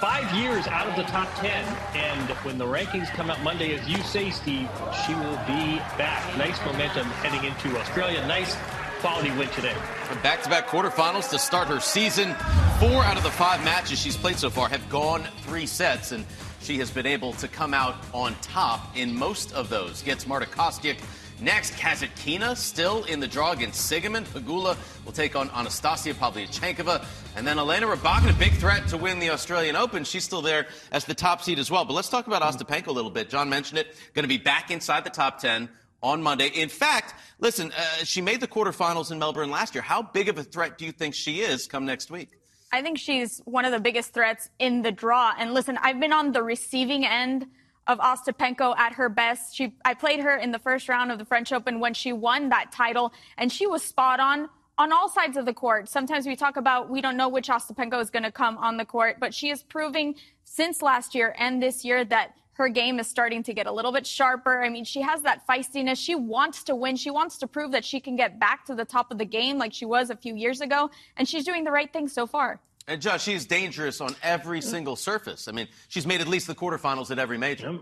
five 0.00 0.32
years 0.34 0.66
out 0.68 0.88
of 0.88 0.96
the 0.96 1.02
top 1.02 1.28
10. 1.34 1.50
And 1.94 2.30
when 2.46 2.56
the 2.56 2.64
rankings 2.64 3.08
come 3.08 3.28
out 3.28 3.42
Monday, 3.42 3.74
as 3.74 3.86
you 3.86 3.98
say, 3.98 4.30
Steve, 4.30 4.70
she 5.04 5.14
will 5.14 5.36
be 5.46 5.76
back. 5.98 6.38
Nice 6.38 6.58
momentum 6.64 7.04
heading 7.20 7.44
into 7.44 7.78
Australia. 7.78 8.26
Nice 8.26 8.56
quality 9.00 9.30
win 9.32 9.48
today. 9.50 9.76
Back 10.22 10.42
to 10.44 10.48
back 10.48 10.66
quarterfinals 10.68 11.28
to 11.28 11.38
start 11.38 11.68
her 11.68 11.78
season. 11.78 12.34
Four 12.80 13.04
out 13.04 13.18
of 13.18 13.22
the 13.22 13.30
five 13.30 13.62
matches 13.64 13.98
she's 13.98 14.16
played 14.16 14.36
so 14.36 14.48
far 14.48 14.70
have 14.70 14.88
gone 14.88 15.28
three 15.42 15.66
sets, 15.66 16.12
and 16.12 16.24
she 16.62 16.78
has 16.78 16.90
been 16.90 17.06
able 17.06 17.34
to 17.34 17.46
come 17.46 17.74
out 17.74 17.96
on 18.14 18.34
top 18.40 18.96
in 18.96 19.14
most 19.14 19.52
of 19.52 19.68
those. 19.68 20.00
Gets 20.00 20.26
Marta 20.26 20.46
Kostyuk 20.46 20.96
Next, 21.40 21.74
Kasatkina 21.74 22.56
still 22.56 23.04
in 23.04 23.20
the 23.20 23.28
draw 23.28 23.52
against 23.52 23.90
Siegemund. 23.90 24.24
Pegula 24.26 24.76
will 25.04 25.12
take 25.12 25.36
on 25.36 25.48
Anastasia 25.50 26.12
Pavlyuchenkova. 26.12 27.04
And 27.36 27.46
then 27.46 27.58
Elena 27.58 27.86
Rybakina, 27.86 28.36
big 28.40 28.54
threat 28.54 28.88
to 28.88 28.96
win 28.96 29.20
the 29.20 29.30
Australian 29.30 29.76
Open. 29.76 30.02
She's 30.02 30.24
still 30.24 30.42
there 30.42 30.66
as 30.90 31.04
the 31.04 31.14
top 31.14 31.40
seed 31.42 31.60
as 31.60 31.70
well. 31.70 31.84
But 31.84 31.92
let's 31.92 32.08
talk 32.08 32.26
about 32.26 32.42
Ostapenko 32.42 32.88
a 32.88 32.92
little 32.92 33.10
bit. 33.10 33.30
John 33.30 33.48
mentioned 33.48 33.78
it. 33.78 33.94
Going 34.14 34.24
to 34.24 34.28
be 34.28 34.38
back 34.38 34.72
inside 34.72 35.04
the 35.04 35.10
top 35.10 35.38
10 35.38 35.68
on 36.02 36.24
Monday. 36.24 36.48
In 36.48 36.68
fact, 36.68 37.14
listen, 37.38 37.70
uh, 37.70 38.04
she 38.04 38.20
made 38.20 38.40
the 38.40 38.48
quarterfinals 38.48 39.12
in 39.12 39.20
Melbourne 39.20 39.52
last 39.52 39.76
year. 39.76 39.82
How 39.82 40.02
big 40.02 40.28
of 40.28 40.38
a 40.38 40.42
threat 40.42 40.76
do 40.76 40.84
you 40.86 40.92
think 40.92 41.14
she 41.14 41.40
is 41.40 41.68
come 41.68 41.86
next 41.86 42.10
week? 42.10 42.30
I 42.72 42.82
think 42.82 42.98
she's 42.98 43.40
one 43.44 43.64
of 43.64 43.70
the 43.70 43.80
biggest 43.80 44.12
threats 44.12 44.50
in 44.58 44.82
the 44.82 44.90
draw. 44.90 45.32
And 45.38 45.54
listen, 45.54 45.78
I've 45.80 46.00
been 46.00 46.12
on 46.12 46.32
the 46.32 46.42
receiving 46.42 47.06
end 47.06 47.46
of 47.88 47.98
Ostapenko 47.98 48.76
at 48.76 48.92
her 48.92 49.08
best. 49.08 49.56
She, 49.56 49.72
I 49.84 49.94
played 49.94 50.20
her 50.20 50.36
in 50.36 50.52
the 50.52 50.58
first 50.58 50.88
round 50.88 51.10
of 51.10 51.18
the 51.18 51.24
French 51.24 51.52
Open 51.52 51.80
when 51.80 51.94
she 51.94 52.12
won 52.12 52.50
that 52.50 52.70
title, 52.70 53.12
and 53.36 53.50
she 53.50 53.66
was 53.66 53.82
spot 53.82 54.20
on 54.20 54.48
on 54.76 54.92
all 54.92 55.08
sides 55.08 55.36
of 55.36 55.44
the 55.44 55.52
court. 55.52 55.88
Sometimes 55.88 56.24
we 56.24 56.36
talk 56.36 56.56
about 56.56 56.88
we 56.88 57.00
don't 57.00 57.16
know 57.16 57.28
which 57.28 57.48
Ostapenko 57.48 58.00
is 58.00 58.10
going 58.10 58.22
to 58.22 58.30
come 58.30 58.56
on 58.58 58.76
the 58.76 58.84
court, 58.84 59.16
but 59.18 59.34
she 59.34 59.50
is 59.50 59.62
proving 59.62 60.14
since 60.44 60.82
last 60.82 61.16
year 61.16 61.34
and 61.36 61.60
this 61.60 61.84
year 61.84 62.04
that 62.04 62.34
her 62.52 62.68
game 62.68 62.98
is 62.98 63.06
starting 63.06 63.42
to 63.44 63.54
get 63.54 63.66
a 63.66 63.72
little 63.72 63.92
bit 63.92 64.06
sharper. 64.06 64.62
I 64.62 64.68
mean, 64.68 64.84
she 64.84 65.00
has 65.00 65.22
that 65.22 65.46
feistiness. 65.46 65.96
She 65.96 66.14
wants 66.14 66.64
to 66.64 66.74
win. 66.74 66.96
She 66.96 67.10
wants 67.10 67.38
to 67.38 67.46
prove 67.46 67.72
that 67.72 67.84
she 67.84 68.00
can 68.00 68.16
get 68.16 68.38
back 68.38 68.66
to 68.66 68.74
the 68.74 68.84
top 68.84 69.10
of 69.10 69.18
the 69.18 69.24
game 69.24 69.58
like 69.58 69.72
she 69.72 69.84
was 69.84 70.10
a 70.10 70.16
few 70.16 70.34
years 70.34 70.60
ago, 70.60 70.90
and 71.16 71.28
she's 71.28 71.44
doing 71.44 71.64
the 71.64 71.70
right 71.70 71.92
thing 71.92 72.08
so 72.08 72.26
far. 72.26 72.60
And 72.88 73.02
Josh, 73.02 73.22
she's 73.22 73.44
dangerous 73.44 74.00
on 74.00 74.16
every 74.22 74.62
single 74.62 74.96
surface. 74.96 75.46
I 75.46 75.52
mean, 75.52 75.68
she's 75.88 76.06
made 76.06 76.22
at 76.22 76.26
least 76.26 76.46
the 76.46 76.54
quarterfinals 76.54 77.10
at 77.10 77.18
every 77.18 77.36
major. 77.36 77.78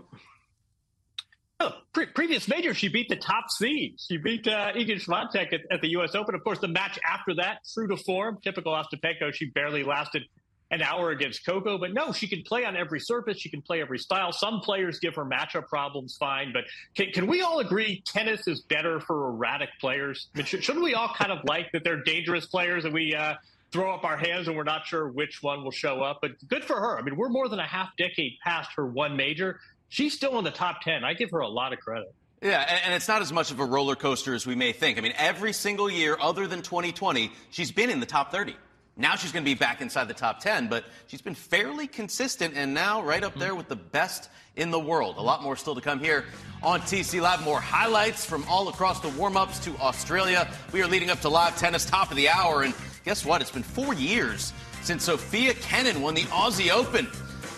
Oh, 1.61 1.71
pre- 1.93 2.07
previous 2.07 2.49
major, 2.49 2.73
she 2.73 2.89
beat 2.89 3.07
the 3.07 3.15
top 3.15 3.49
seed. 3.49 3.95
She 4.05 4.17
beat 4.17 4.45
uh, 4.47 4.73
Iga 4.73 5.01
Swiatek 5.01 5.53
at, 5.53 5.61
at, 5.71 5.81
the 5.81 5.91
U.S. 5.91 6.13
Open. 6.13 6.35
Of 6.35 6.43
course, 6.43 6.59
the 6.59 6.67
match 6.67 6.99
after 7.09 7.33
that, 7.35 7.59
true 7.73 7.87
to 7.87 7.95
form, 7.95 8.37
typical 8.43 8.73
Ostapenko, 8.73 9.33
she 9.33 9.45
barely 9.45 9.83
lasted 9.83 10.23
an 10.71 10.81
hour 10.81 11.11
against 11.11 11.45
Coco. 11.45 11.77
But 11.77 11.93
no, 11.93 12.11
she 12.11 12.27
can 12.27 12.43
play 12.43 12.65
on 12.65 12.75
every 12.75 12.99
surface. 12.99 13.39
She 13.39 13.49
can 13.49 13.61
play 13.61 13.79
every 13.79 13.99
style. 13.99 14.33
Some 14.33 14.59
players 14.59 14.99
give 14.99 15.15
her 15.15 15.23
matchup 15.23 15.67
problems 15.67 16.17
fine. 16.17 16.51
But 16.51 16.65
can, 16.95 17.13
can 17.13 17.27
we 17.27 17.41
all 17.41 17.59
agree 17.59 18.03
tennis 18.05 18.45
is 18.45 18.59
better 18.59 18.99
for 18.99 19.29
erratic 19.29 19.69
players? 19.79 20.27
I 20.35 20.39
mean, 20.39 20.45
sh- 20.45 20.61
shouldn't 20.61 20.83
we 20.83 20.95
all 20.95 21.13
kind 21.17 21.31
of 21.31 21.39
like 21.45 21.71
that 21.71 21.85
they're 21.85 22.03
dangerous 22.03 22.45
players 22.45 22.83
and 22.83 22.93
we 22.93 23.15
uh,– 23.15 23.35
throw 23.71 23.93
up 23.93 24.03
our 24.03 24.17
hands 24.17 24.47
and 24.47 24.55
we're 24.55 24.63
not 24.63 24.85
sure 24.85 25.07
which 25.09 25.41
one 25.41 25.63
will 25.63 25.71
show 25.71 26.01
up. 26.01 26.19
But 26.21 26.31
good 26.47 26.63
for 26.63 26.79
her. 26.79 26.97
I 26.97 27.01
mean, 27.01 27.15
we're 27.15 27.29
more 27.29 27.49
than 27.49 27.59
a 27.59 27.67
half 27.67 27.89
decade 27.97 28.33
past 28.43 28.71
her 28.75 28.85
one 28.85 29.15
major. 29.15 29.59
She's 29.89 30.13
still 30.13 30.37
in 30.37 30.43
the 30.43 30.51
top 30.51 30.81
10. 30.81 31.03
I 31.03 31.13
give 31.13 31.31
her 31.31 31.39
a 31.39 31.47
lot 31.47 31.73
of 31.73 31.79
credit. 31.79 32.13
Yeah, 32.41 32.79
and 32.85 32.93
it's 32.93 33.07
not 33.07 33.21
as 33.21 33.33
much 33.33 33.49
of 33.49 33.59
a 33.59 33.65
roller 33.65 33.95
coaster 33.95 34.35
as 34.35 34.45
we 34.45 34.53
may 34.53 34.71
think. 34.71 34.97
I 34.97 35.01
mean, 35.01 35.13
every 35.17 35.53
single 35.53 35.89
year 35.89 36.15
other 36.19 36.45
than 36.45 36.61
2020, 36.61 37.31
she's 37.49 37.71
been 37.71 37.89
in 37.89 37.99
the 37.99 38.05
top 38.05 38.31
30. 38.31 38.55
Now 38.95 39.15
she's 39.15 39.31
going 39.31 39.43
to 39.43 39.49
be 39.49 39.55
back 39.55 39.81
inside 39.81 40.07
the 40.07 40.15
top 40.15 40.39
10, 40.39 40.69
but 40.69 40.83
she's 41.07 41.21
been 41.21 41.35
fairly 41.35 41.87
consistent 41.87 42.55
and 42.55 42.73
now 42.73 43.03
right 43.03 43.23
up 43.23 43.35
there 43.35 43.49
mm-hmm. 43.49 43.57
with 43.57 43.69
the 43.69 43.75
best 43.75 44.29
in 44.55 44.71
the 44.71 44.79
world. 44.79 45.17
A 45.17 45.21
lot 45.21 45.43
more 45.43 45.55
still 45.55 45.75
to 45.75 45.81
come 45.81 45.99
here 45.99 46.25
on 46.63 46.81
TC 46.81 47.21
Live. 47.21 47.43
More 47.43 47.61
highlights 47.61 48.25
from 48.25 48.43
all 48.47 48.69
across 48.69 48.99
the 48.99 49.09
warm 49.09 49.37
ups 49.37 49.59
to 49.59 49.75
Australia. 49.77 50.51
We 50.73 50.81
are 50.81 50.87
leading 50.87 51.11
up 51.11 51.21
to 51.21 51.29
live 51.29 51.57
tennis, 51.57 51.85
top 51.85 52.09
of 52.09 52.17
the 52.17 52.29
hour, 52.29 52.63
and 52.63 52.73
Guess 53.07 53.23
what? 53.23 53.39
It's 53.39 53.51
been 53.51 53.63
four 53.63 53.93
years 53.93 54.51
since 54.81 55.05
Sofia 55.05 55.53
Kenin 55.53 56.01
won 56.01 56.13
the 56.13 56.23
Aussie 56.23 56.71
Open. 56.71 57.07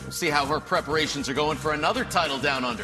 We'll 0.03 0.11
see 0.11 0.29
how 0.29 0.45
her 0.45 0.59
preparations 0.59 1.27
are 1.27 1.33
going 1.33 1.57
for 1.57 1.73
another 1.73 2.05
title 2.05 2.37
down 2.37 2.63
under. 2.63 2.83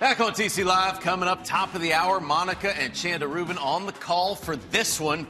Back 0.00 0.18
on 0.20 0.32
TC 0.32 0.64
Live, 0.64 0.98
coming 1.00 1.28
up 1.28 1.44
top 1.44 1.74
of 1.74 1.82
the 1.82 1.92
hour, 1.92 2.20
Monica 2.20 2.74
and 2.74 2.94
Chanda 2.94 3.28
Rubin 3.28 3.58
on 3.58 3.84
the 3.84 3.92
call 3.92 4.34
for 4.34 4.56
this 4.56 4.98
one. 4.98 5.26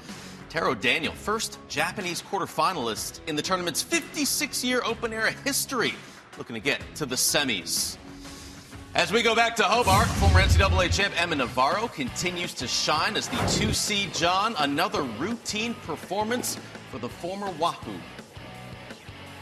Taro 0.48 0.76
Daniel, 0.76 1.12
first 1.12 1.58
Japanese 1.66 2.22
quarterfinalist 2.22 3.18
in 3.26 3.34
the 3.34 3.42
tournament's 3.42 3.82
56 3.82 4.62
year 4.62 4.80
open 4.84 5.12
era 5.12 5.32
history, 5.44 5.92
looking 6.38 6.54
to 6.54 6.60
get 6.60 6.80
to 6.94 7.04
the 7.04 7.16
semis. 7.16 7.96
As 8.94 9.10
we 9.10 9.22
go 9.22 9.34
back 9.34 9.56
to 9.56 9.64
Hobart, 9.64 10.06
former 10.06 10.38
NCAA 10.38 10.94
champ 10.94 11.20
Emma 11.20 11.34
Navarro 11.34 11.88
continues 11.88 12.54
to 12.54 12.68
shine 12.68 13.16
as 13.16 13.26
the 13.26 13.38
two 13.48 13.72
seed 13.72 14.14
Jon. 14.14 14.54
Another 14.56 15.02
routine 15.02 15.74
performance 15.82 16.58
for 16.92 16.98
the 16.98 17.08
former 17.08 17.50
Wahoo. 17.58 17.98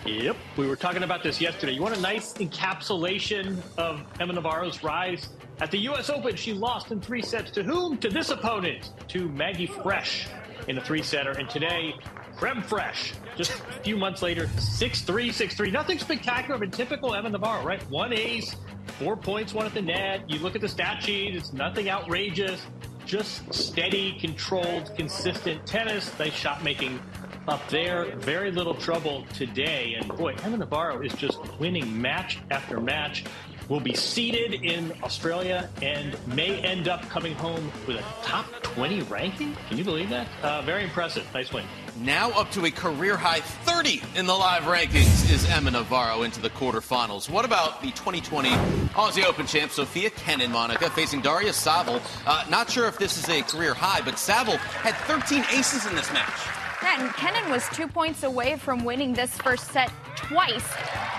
Yep, 0.08 0.36
we 0.56 0.66
were 0.66 0.74
talking 0.74 1.02
about 1.02 1.22
this 1.22 1.38
yesterday. 1.38 1.72
You 1.72 1.82
want 1.82 1.94
a 1.94 2.00
nice 2.00 2.32
encapsulation 2.34 3.58
of 3.76 4.02
Emma 4.18 4.32
Navarro's 4.32 4.82
rise? 4.82 5.28
At 5.60 5.70
the 5.70 5.76
U.S. 5.80 6.08
Open, 6.08 6.34
she 6.34 6.54
lost 6.54 6.90
in 6.90 7.00
three 7.00 7.20
sets 7.20 7.50
to 7.52 7.62
whom? 7.62 7.98
To 7.98 8.08
this 8.08 8.30
opponent, 8.30 8.92
to 9.08 9.28
Maggie 9.28 9.68
Frech 9.68 10.26
in 10.66 10.78
a 10.78 10.80
three 10.80 11.02
setter. 11.02 11.32
And 11.32 11.48
today, 11.50 11.94
Creme 12.36 12.62
Fresh, 12.62 13.12
just 13.36 13.50
a 13.50 13.82
few 13.82 13.98
months 13.98 14.22
later, 14.22 14.48
6 14.58 15.02
3, 15.02 15.30
6 15.30 15.54
3. 15.54 15.70
Nothing 15.70 15.98
spectacular, 15.98 16.58
but 16.58 16.72
typical 16.72 17.14
Emma 17.14 17.28
Navarro, 17.28 17.62
right? 17.62 17.82
One 17.90 18.14
ace, 18.14 18.56
four 18.98 19.14
points, 19.14 19.52
one 19.52 19.66
at 19.66 19.74
the 19.74 19.82
net. 19.82 20.28
You 20.30 20.38
look 20.38 20.54
at 20.54 20.62
the 20.62 20.68
stat 20.68 21.02
sheet, 21.02 21.36
it's 21.36 21.52
nothing 21.52 21.90
outrageous, 21.90 22.62
just 23.08 23.52
steady, 23.52 24.12
controlled, 24.20 24.92
consistent 24.94 25.66
tennis. 25.66 26.16
Nice 26.18 26.34
shot 26.34 26.62
making 26.62 27.00
up 27.48 27.66
there. 27.70 28.14
Very 28.16 28.52
little 28.52 28.74
trouble 28.74 29.24
today. 29.32 29.96
And 29.98 30.08
boy, 30.16 30.36
Emma 30.44 30.58
Navarro 30.58 31.00
is 31.00 31.14
just 31.14 31.38
winning 31.58 32.00
match 32.00 32.38
after 32.50 32.78
match. 32.78 33.24
Will 33.68 33.80
be 33.80 33.94
seeded 33.94 34.64
in 34.64 34.92
Australia 35.02 35.68
and 35.82 36.16
may 36.26 36.58
end 36.60 36.88
up 36.88 37.02
coming 37.10 37.34
home 37.34 37.70
with 37.86 37.96
a 37.96 38.04
top 38.22 38.46
20 38.62 39.02
ranking. 39.02 39.54
Can 39.68 39.76
you 39.76 39.84
believe 39.84 40.08
that? 40.08 40.26
Uh, 40.42 40.62
very 40.62 40.84
impressive. 40.84 41.26
Nice 41.34 41.52
win. 41.52 41.66
Now 42.00 42.30
up 42.30 42.50
to 42.52 42.64
a 42.64 42.70
career 42.70 43.16
high 43.16 43.40
30 43.40 44.02
in 44.16 44.24
the 44.24 44.32
live 44.32 44.62
rankings 44.62 45.30
is 45.30 45.48
Emma 45.50 45.70
Navarro 45.70 46.22
into 46.22 46.40
the 46.40 46.48
quarterfinals. 46.50 47.28
What 47.28 47.44
about 47.44 47.82
the 47.82 47.90
2020 47.90 48.50
Aussie 48.94 49.24
Open 49.24 49.46
champ 49.46 49.70
Sofia 49.70 50.10
Kenin 50.10 50.50
Monica 50.50 50.88
facing 50.88 51.20
Daria 51.20 51.52
Saville? 51.52 52.00
Uh, 52.26 52.44
not 52.48 52.70
sure 52.70 52.86
if 52.86 52.98
this 52.98 53.18
is 53.18 53.28
a 53.28 53.42
career 53.42 53.74
high, 53.74 54.00
but 54.00 54.18
Saville 54.18 54.56
had 54.56 54.94
13 55.06 55.44
aces 55.52 55.84
in 55.86 55.94
this 55.94 56.10
match. 56.12 56.67
Yeah, 56.82 57.02
and 57.02 57.12
Kenin 57.14 57.50
was 57.50 57.68
two 57.70 57.88
points 57.88 58.22
away 58.22 58.56
from 58.56 58.84
winning 58.84 59.12
this 59.12 59.36
first 59.38 59.72
set 59.72 59.90
twice. 60.14 60.64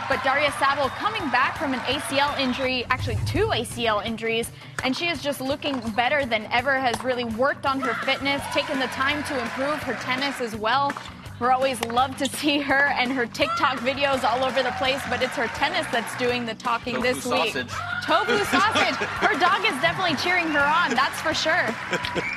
But 0.07 0.23
Daria 0.23 0.51
Saville 0.53 0.89
coming 0.89 1.21
back 1.31 1.57
from 1.57 1.73
an 1.73 1.79
ACL 1.81 2.37
injury, 2.39 2.85
actually 2.89 3.17
two 3.25 3.47
ACL 3.47 4.03
injuries, 4.05 4.49
and 4.83 4.95
she 4.95 5.07
is 5.07 5.21
just 5.21 5.41
looking 5.41 5.79
better 5.91 6.25
than 6.25 6.45
ever, 6.51 6.79
has 6.79 7.01
really 7.03 7.25
worked 7.25 7.65
on 7.65 7.81
her 7.81 7.93
fitness, 8.05 8.41
taken 8.53 8.79
the 8.79 8.87
time 8.87 9.23
to 9.25 9.39
improve 9.39 9.83
her 9.83 9.93
tennis 9.95 10.39
as 10.39 10.55
well. 10.55 10.93
We're 11.39 11.51
always 11.51 11.79
love 11.85 12.17
to 12.17 12.25
see 12.27 12.59
her 12.59 12.87
and 12.97 13.11
her 13.11 13.25
TikTok 13.25 13.79
videos 13.79 14.23
all 14.23 14.43
over 14.43 14.61
the 14.63 14.71
place, 14.71 15.01
but 15.09 15.21
it's 15.21 15.35
her 15.35 15.47
tennis 15.47 15.87
that's 15.91 16.17
doing 16.17 16.45
the 16.45 16.55
talking 16.55 16.95
Tofu 16.95 17.07
this 17.07 17.25
week. 17.25 17.53
sausage. 17.53 17.71
Tofu 18.05 18.37
sausage. 18.45 18.95
Her 18.95 19.39
dog 19.39 19.63
is 19.63 19.79
definitely 19.81 20.17
cheering 20.17 20.47
her 20.47 20.59
on, 20.59 20.95
that's 20.95 21.21
for 21.21 21.33
sure. 21.33 21.73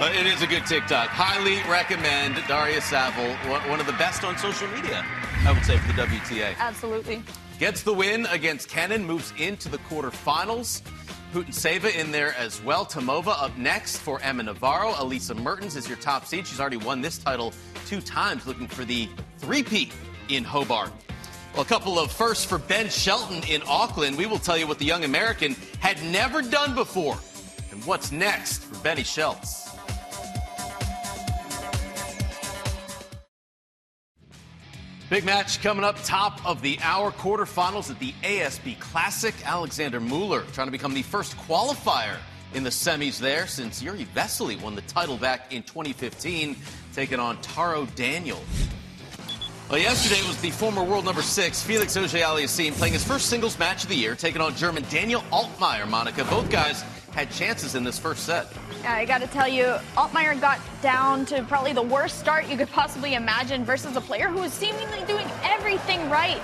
Uh, 0.00 0.12
it 0.14 0.26
is 0.26 0.42
a 0.42 0.46
good 0.46 0.64
TikTok. 0.64 1.08
Highly 1.08 1.56
recommend 1.68 2.36
Daria 2.46 2.80
Saville, 2.80 3.34
one 3.68 3.80
of 3.80 3.86
the 3.86 3.92
best 3.94 4.22
on 4.22 4.38
social 4.38 4.68
media, 4.68 5.04
I 5.44 5.50
would 5.50 5.64
say, 5.64 5.76
for 5.76 5.88
the 5.88 6.02
WTA. 6.02 6.56
Absolutely. 6.56 7.20
Gets 7.58 7.82
the 7.82 7.92
win 7.92 8.24
against 8.26 8.68
Kenin, 8.68 9.04
moves 9.04 9.32
into 9.38 9.68
the 9.68 9.78
quarterfinals. 9.78 10.82
Putintseva 11.32 11.92
in 11.96 12.12
there 12.12 12.32
as 12.34 12.62
well. 12.62 12.86
Tomova 12.86 13.42
up 13.42 13.58
next 13.58 13.98
for 13.98 14.20
Emma 14.22 14.44
Navarro. 14.44 14.94
Elise 14.98 15.34
Mertens 15.34 15.74
is 15.74 15.88
your 15.88 15.98
top 15.98 16.26
seed. 16.26 16.46
She's 16.46 16.60
already 16.60 16.76
won 16.76 17.00
this 17.00 17.18
title 17.18 17.52
two 17.86 18.00
times, 18.00 18.46
looking 18.46 18.68
for 18.68 18.84
the 18.84 19.08
three-peat 19.38 19.92
in 20.28 20.44
Hobart. 20.44 20.92
Well, 21.54 21.62
a 21.62 21.64
couple 21.64 21.98
of 21.98 22.12
firsts 22.12 22.44
for 22.44 22.58
Ben 22.58 22.88
Shelton 22.88 23.42
in 23.48 23.62
Auckland. 23.66 24.16
We 24.16 24.26
will 24.26 24.38
tell 24.38 24.56
you 24.56 24.68
what 24.68 24.78
the 24.78 24.84
young 24.84 25.02
American 25.02 25.56
had 25.80 26.00
never 26.04 26.40
done 26.40 26.76
before 26.76 27.18
And 27.72 27.84
what's 27.84 28.12
next 28.12 28.62
for 28.62 28.80
Benny 28.84 29.02
Schultz? 29.02 29.67
Big 35.10 35.24
match 35.24 35.62
coming 35.62 35.84
up 35.84 35.96
top 36.04 36.44
of 36.44 36.60
the 36.60 36.78
hour 36.82 37.10
quarterfinals 37.10 37.90
at 37.90 37.98
the 37.98 38.12
ASB 38.22 38.78
Classic. 38.78 39.34
Alexander 39.42 40.00
Mueller 40.00 40.42
trying 40.52 40.66
to 40.66 40.70
become 40.70 40.92
the 40.92 41.00
first 41.00 41.34
qualifier 41.38 42.18
in 42.52 42.62
the 42.62 42.68
semis 42.68 43.18
there 43.18 43.46
since 43.46 43.82
Jiri 43.82 44.06
Vesely 44.08 44.60
won 44.60 44.74
the 44.74 44.82
title 44.82 45.16
back 45.16 45.50
in 45.50 45.62
2015, 45.62 46.56
taking 46.92 47.18
on 47.18 47.40
Taro 47.40 47.86
Daniel. 47.96 48.38
Well, 49.70 49.78
yesterday 49.78 50.20
was 50.28 50.38
the 50.42 50.50
former 50.50 50.84
world 50.84 51.06
number 51.06 51.22
six, 51.22 51.62
Felix 51.62 51.96
Auger-Aliassime, 51.96 52.72
playing 52.72 52.92
his 52.92 53.04
first 53.04 53.30
singles 53.30 53.58
match 53.58 53.84
of 53.84 53.88
the 53.88 53.96
year, 53.96 54.14
taking 54.14 54.42
on 54.42 54.54
German 54.56 54.84
Daniel 54.90 55.22
Altmaier. 55.32 55.88
Monica, 55.88 56.24
both 56.24 56.50
guys 56.50 56.84
had 57.12 57.30
chances 57.30 57.74
in 57.74 57.84
this 57.84 57.98
first 57.98 58.24
set. 58.24 58.46
I 58.84 59.04
got 59.04 59.20
to 59.20 59.26
tell 59.26 59.48
you, 59.48 59.76
Altmaier 59.96 60.40
got 60.40 60.60
down 60.82 61.26
to 61.26 61.42
probably 61.44 61.72
the 61.72 61.82
worst 61.82 62.18
start 62.18 62.48
you 62.48 62.56
could 62.56 62.70
possibly 62.70 63.14
imagine 63.14 63.64
versus 63.64 63.96
a 63.96 64.00
player 64.00 64.28
who 64.28 64.40
was 64.40 64.52
seemingly 64.52 65.04
doing 65.06 65.26
everything 65.42 66.08
right. 66.10 66.40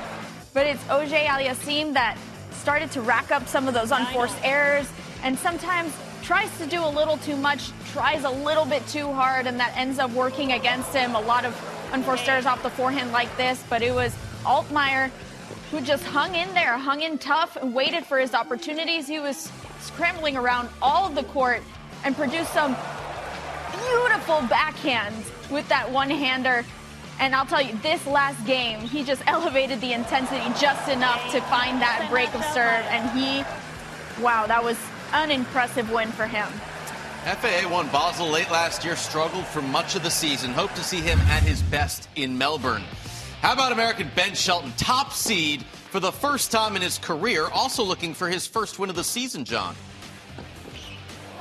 But 0.52 0.66
it's 0.66 0.82
Auger-Aliassime 0.88 1.92
that 1.94 2.18
started 2.52 2.90
to 2.92 3.00
rack 3.02 3.30
up 3.30 3.46
some 3.46 3.68
of 3.68 3.74
those 3.74 3.90
unforced 3.90 4.36
errors 4.42 4.88
and 5.22 5.38
sometimes 5.38 5.92
tries 6.22 6.56
to 6.58 6.66
do 6.66 6.82
a 6.84 6.88
little 6.88 7.18
too 7.18 7.36
much, 7.36 7.70
tries 7.92 8.24
a 8.24 8.30
little 8.30 8.64
bit 8.64 8.86
too 8.88 9.12
hard, 9.12 9.46
and 9.46 9.60
that 9.60 9.76
ends 9.76 9.98
up 9.98 10.10
working 10.12 10.52
against 10.52 10.92
him. 10.94 11.14
A 11.14 11.20
lot 11.20 11.44
of 11.44 11.54
unforced 11.92 12.26
errors 12.28 12.46
off 12.46 12.62
the 12.62 12.70
forehand 12.70 13.12
like 13.12 13.34
this, 13.36 13.62
but 13.68 13.82
it 13.82 13.94
was 13.94 14.14
Altmaier 14.44 15.10
who 15.70 15.80
just 15.80 16.04
hung 16.04 16.34
in 16.34 16.52
there, 16.54 16.78
hung 16.78 17.02
in 17.02 17.18
tough, 17.18 17.56
and 17.56 17.74
waited 17.74 18.06
for 18.06 18.18
his 18.18 18.32
opportunities. 18.34 19.06
He 19.06 19.18
was 19.18 19.50
scrambling 19.84 20.36
around 20.36 20.68
all 20.82 21.06
of 21.06 21.14
the 21.14 21.24
court 21.24 21.62
and 22.04 22.16
produced 22.16 22.52
some 22.52 22.76
beautiful 23.72 24.36
backhands 24.48 25.30
with 25.50 25.68
that 25.68 25.90
one-hander. 25.90 26.64
And 27.20 27.34
I'll 27.34 27.46
tell 27.46 27.62
you, 27.62 27.76
this 27.82 28.04
last 28.06 28.44
game, 28.46 28.80
he 28.80 29.04
just 29.04 29.22
elevated 29.26 29.80
the 29.80 29.92
intensity 29.92 30.44
just 30.60 30.88
enough 30.88 31.30
to 31.32 31.40
find 31.42 31.80
that 31.80 32.08
break 32.10 32.34
of 32.34 32.44
serve. 32.46 32.84
And 32.90 33.10
he, 33.18 33.44
wow, 34.22 34.46
that 34.46 34.62
was 34.62 34.78
an 35.12 35.30
impressive 35.30 35.90
win 35.90 36.10
for 36.12 36.26
him. 36.26 36.48
FAA 37.24 37.70
won 37.70 37.88
Basel 37.88 38.28
late 38.28 38.50
last 38.50 38.84
year, 38.84 38.96
struggled 38.96 39.46
for 39.46 39.62
much 39.62 39.96
of 39.96 40.02
the 40.02 40.10
season. 40.10 40.52
Hope 40.52 40.72
to 40.74 40.84
see 40.84 41.00
him 41.00 41.18
at 41.20 41.42
his 41.42 41.62
best 41.62 42.08
in 42.16 42.36
Melbourne. 42.36 42.82
How 43.40 43.52
about 43.54 43.72
American 43.72 44.10
Ben 44.14 44.34
Shelton, 44.34 44.72
top 44.76 45.12
seed 45.12 45.64
for 45.94 46.00
the 46.00 46.10
first 46.10 46.50
time 46.50 46.74
in 46.74 46.82
his 46.82 46.98
career, 46.98 47.46
also 47.50 47.84
looking 47.84 48.14
for 48.14 48.28
his 48.28 48.48
first 48.48 48.80
win 48.80 48.90
of 48.90 48.96
the 48.96 49.04
season, 49.04 49.44
Jon? 49.44 49.76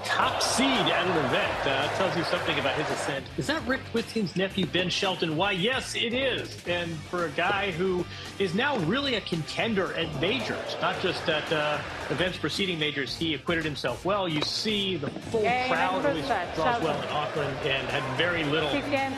top 0.03 0.41
seed 0.43 0.67
at 0.67 1.07
an 1.07 1.25
event. 1.25 1.65
Uh, 1.65 1.87
tells 1.95 2.15
you 2.15 2.23
something 2.25 2.59
about 2.59 2.75
his 2.75 2.87
ascent. 2.95 3.25
Is 3.37 3.47
that 3.47 3.65
Rick 3.67 3.81
Witting's 3.93 4.35
nephew, 4.35 4.67
Ben 4.67 4.89
Shelton? 4.89 5.35
Why, 5.35 5.53
yes, 5.53 5.95
it 5.95 6.13
is. 6.13 6.55
And 6.67 6.91
for 7.09 7.25
a 7.25 7.29
guy 7.29 7.71
who 7.71 8.05
is 8.37 8.53
now 8.53 8.77
really 8.79 9.15
a 9.15 9.21
contender 9.21 9.93
at 9.93 10.13
majors, 10.21 10.77
not 10.81 10.99
just 11.01 11.27
at 11.29 11.51
uh, 11.51 11.79
events 12.09 12.37
preceding 12.37 12.79
majors, 12.79 13.15
he 13.15 13.33
acquitted 13.33 13.65
himself 13.65 14.05
well. 14.05 14.27
You 14.27 14.41
see 14.41 14.97
the 14.97 15.09
full 15.09 15.41
Game 15.41 15.69
crowd 15.69 16.05
always 16.05 16.25
draws 16.25 16.81
well 16.81 17.01
in 17.01 17.09
Auckland 17.09 17.57
and 17.65 17.87
had 17.87 18.17
very 18.17 18.43
little 18.43 18.69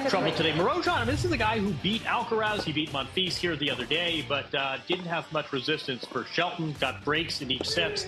trouble 0.09 0.31
today. 0.31 0.51
Marozsan, 0.51 1.05
this 1.05 1.25
is 1.25 1.31
a 1.31 1.37
guy 1.37 1.59
who 1.59 1.71
beat 1.83 2.03
Alcaraz. 2.03 2.63
He 2.63 2.71
beat 2.71 2.91
Monfils 2.91 3.35
here 3.35 3.55
the 3.55 3.69
other 3.69 3.85
day, 3.85 4.25
but 4.27 4.53
uh, 4.53 4.77
didn't 4.87 5.05
have 5.05 5.31
much 5.31 5.51
resistance 5.51 6.05
for 6.05 6.25
Shelton. 6.25 6.75
Got 6.79 7.03
breaks 7.03 7.41
in 7.41 7.51
each 7.51 7.67
set. 7.67 8.05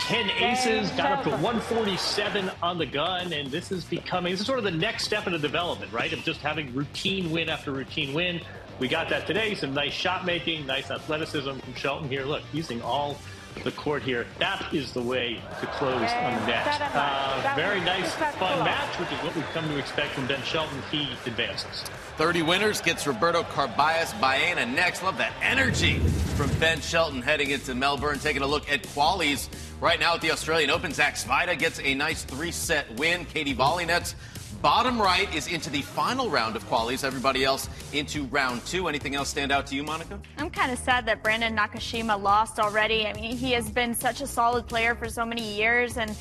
10 0.00 0.30
aces, 0.30 0.90
got 0.92 1.12
up 1.12 1.24
to 1.24 1.30
147 1.30 2.50
on 2.62 2.78
the 2.78 2.86
gun, 2.86 3.32
and 3.32 3.50
this 3.50 3.72
is 3.72 3.84
becoming, 3.84 4.32
this 4.32 4.40
is 4.40 4.46
sort 4.46 4.58
of 4.58 4.64
the 4.64 4.70
next 4.70 5.04
step 5.04 5.26
in 5.26 5.32
the 5.32 5.38
development, 5.38 5.92
right? 5.92 6.12
Of 6.12 6.20
just 6.20 6.40
having 6.40 6.72
routine 6.74 7.30
win 7.30 7.48
after 7.48 7.72
routine 7.72 8.14
win. 8.14 8.40
We 8.78 8.88
got 8.88 9.10
that 9.10 9.26
today. 9.26 9.54
Some 9.54 9.74
nice 9.74 9.92
shot 9.92 10.24
making, 10.24 10.66
nice 10.66 10.90
athleticism 10.90 11.58
from 11.58 11.74
Shelton 11.74 12.08
here. 12.08 12.24
Look, 12.24 12.42
using 12.52 12.80
all 12.80 13.18
the 13.64 13.70
court 13.72 14.02
here. 14.02 14.26
That 14.38 14.72
is 14.72 14.92
the 14.92 15.02
way 15.02 15.40
to 15.60 15.66
close 15.66 15.94
on 15.94 16.00
the 16.02 16.46
net. 16.46 16.80
Uh, 16.94 17.52
very 17.56 17.80
nice, 17.80 18.14
fun 18.14 18.64
match, 18.64 18.98
which 18.98 19.10
is 19.12 19.18
what 19.24 19.34
we've 19.34 19.44
come 19.52 19.68
to 19.68 19.78
expect 19.78 20.12
from 20.14 20.26
Ben 20.26 20.42
Shelton. 20.42 20.82
He 20.90 21.08
advances. 21.26 21.84
30 22.16 22.42
winners 22.42 22.80
gets 22.80 23.06
Roberto 23.06 23.42
Carballes 23.42 24.18
Baena 24.20 24.66
next. 24.66 25.02
Love 25.02 25.18
that 25.18 25.32
energy 25.42 25.98
from 26.36 26.50
Ben 26.58 26.80
Shelton 26.80 27.22
heading 27.22 27.50
into 27.50 27.74
Melbourne. 27.74 28.18
Taking 28.18 28.42
a 28.42 28.46
look 28.46 28.70
at 28.70 28.82
qualies 28.82 29.48
right 29.80 29.98
now 29.98 30.14
at 30.14 30.20
the 30.20 30.30
Australian 30.30 30.70
Open. 30.70 30.92
Zach 30.92 31.14
Svajda 31.14 31.58
gets 31.58 31.80
a 31.80 31.94
nice 31.94 32.24
three-set 32.24 32.98
win. 32.98 33.24
Katie 33.24 33.54
Volynets 33.54 34.14
Bottom 34.62 35.00
right 35.00 35.34
is 35.34 35.46
into 35.46 35.70
the 35.70 35.80
final 35.80 36.28
round 36.28 36.54
of 36.54 36.68
qualies. 36.68 37.02
Everybody 37.02 37.44
else 37.44 37.66
into 37.94 38.24
round 38.24 38.62
two. 38.66 38.88
Anything 38.88 39.14
else 39.14 39.30
stand 39.30 39.50
out 39.50 39.66
to 39.68 39.74
you, 39.74 39.82
Monica? 39.82 40.20
I'm 40.36 40.50
kind 40.50 40.70
of 40.70 40.78
sad 40.78 41.06
that 41.06 41.22
Brandon 41.22 41.56
Nakashima 41.56 42.20
lost 42.20 42.60
already. 42.60 43.06
I 43.06 43.14
mean, 43.14 43.38
he 43.38 43.52
has 43.52 43.70
been 43.70 43.94
such 43.94 44.20
a 44.20 44.26
solid 44.26 44.66
player 44.68 44.94
for 44.94 45.08
so 45.08 45.24
many 45.24 45.56
years, 45.56 45.96
and 45.96 46.14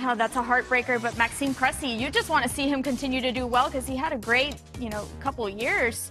oh, 0.00 0.14
that's 0.14 0.36
a 0.36 0.42
heartbreaker. 0.42 1.02
But 1.02 1.18
Maxime 1.18 1.52
Cressy, 1.52 1.88
you 1.88 2.08
just 2.08 2.30
want 2.30 2.44
to 2.44 2.48
see 2.48 2.66
him 2.66 2.82
continue 2.82 3.20
to 3.20 3.30
do 3.30 3.46
well 3.46 3.66
because 3.66 3.86
he 3.86 3.94
had 3.94 4.14
a 4.14 4.18
great, 4.18 4.54
you 4.80 4.88
know, 4.88 5.06
couple 5.20 5.46
years, 5.50 6.10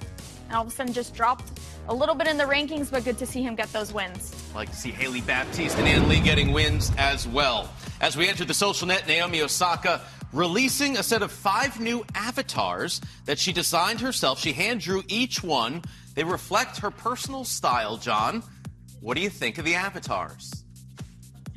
and 0.49 0.57
all 0.57 0.61
of 0.61 0.67
a 0.67 0.71
sudden 0.71 0.93
just 0.93 1.15
dropped 1.15 1.59
a 1.87 1.95
little 1.95 2.13
bit 2.13 2.27
in 2.27 2.37
the 2.37 2.43
rankings. 2.43 2.91
But 2.91 3.05
good 3.05 3.17
to 3.17 3.25
see 3.25 3.41
him 3.41 3.55
get 3.55 3.73
those 3.73 3.91
wins. 3.91 4.35
like 4.53 4.69
to 4.69 4.77
see 4.77 4.91
Hailey 4.91 5.21
Baptiste 5.21 5.79
and 5.79 5.87
Ann 5.87 6.07
Li 6.07 6.19
getting 6.19 6.51
wins 6.51 6.91
as 6.99 7.27
well. 7.27 7.73
As 8.01 8.15
we 8.15 8.27
enter 8.27 8.45
the 8.45 8.53
social 8.53 8.87
net, 8.87 9.07
Naomi 9.07 9.41
Osaka 9.41 10.01
releasing 10.33 10.97
a 10.97 11.03
set 11.03 11.21
of 11.21 11.31
five 11.31 11.79
new 11.79 12.05
avatars 12.15 13.01
that 13.25 13.39
she 13.39 13.51
designed 13.51 14.01
herself. 14.01 14.39
She 14.39 14.53
hand 14.53 14.81
drew 14.81 15.03
each 15.07 15.43
one. 15.43 15.81
They 16.15 16.23
reflect 16.23 16.77
her 16.79 16.91
personal 16.91 17.43
style, 17.43 17.97
Jon. 17.97 18.43
What 19.01 19.15
do 19.15 19.21
you 19.21 19.29
think 19.29 19.57
of 19.57 19.65
the 19.65 19.75
avatars? 19.75 20.63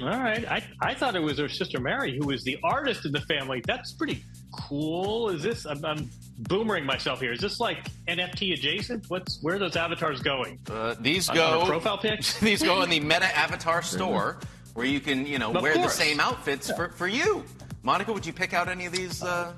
All 0.00 0.08
right. 0.08 0.44
I, 0.48 0.62
I 0.80 0.94
thought 0.94 1.14
it 1.14 1.22
was 1.22 1.38
her 1.38 1.48
sister 1.48 1.80
Mari 1.80 2.16
who 2.18 2.26
was 2.26 2.42
the 2.42 2.58
artist 2.64 3.04
in 3.04 3.12
the 3.12 3.20
family. 3.22 3.62
That's 3.66 3.92
pretty 3.92 4.24
cool. 4.52 5.30
Is 5.30 5.42
this, 5.42 5.66
I'm, 5.66 5.84
I'm 5.84 6.10
boomering 6.42 6.84
myself 6.84 7.20
here. 7.20 7.32
Is 7.32 7.40
this 7.40 7.60
like 7.60 7.86
NFT 8.08 8.54
adjacent? 8.54 9.08
What's 9.08 9.40
Where 9.42 9.56
are 9.56 9.58
those 9.58 9.76
avatars 9.76 10.20
going? 10.20 10.58
Uh, 10.68 10.94
these 11.00 11.28
go. 11.28 11.64
profile 11.66 11.98
pics? 12.02 12.38
these 12.40 12.62
go 12.62 12.82
in 12.82 12.90
the 12.90 13.00
Meta 13.12 13.36
Avatar 13.36 13.82
store 13.82 14.38
where 14.74 14.86
you 14.86 14.98
can, 14.98 15.26
you 15.26 15.38
know, 15.38 15.52
of 15.52 15.62
wear 15.62 15.74
course. 15.74 15.96
the 15.96 16.04
same 16.04 16.18
outfits 16.18 16.68
yeah. 16.68 16.74
for, 16.74 16.88
for 16.90 17.06
you. 17.06 17.44
Monica, 17.84 18.14
would 18.14 18.24
you 18.24 18.32
pick 18.32 18.54
out 18.54 18.68
any 18.68 18.86
of 18.86 18.92
these? 18.92 19.22
Uh, 19.22 19.52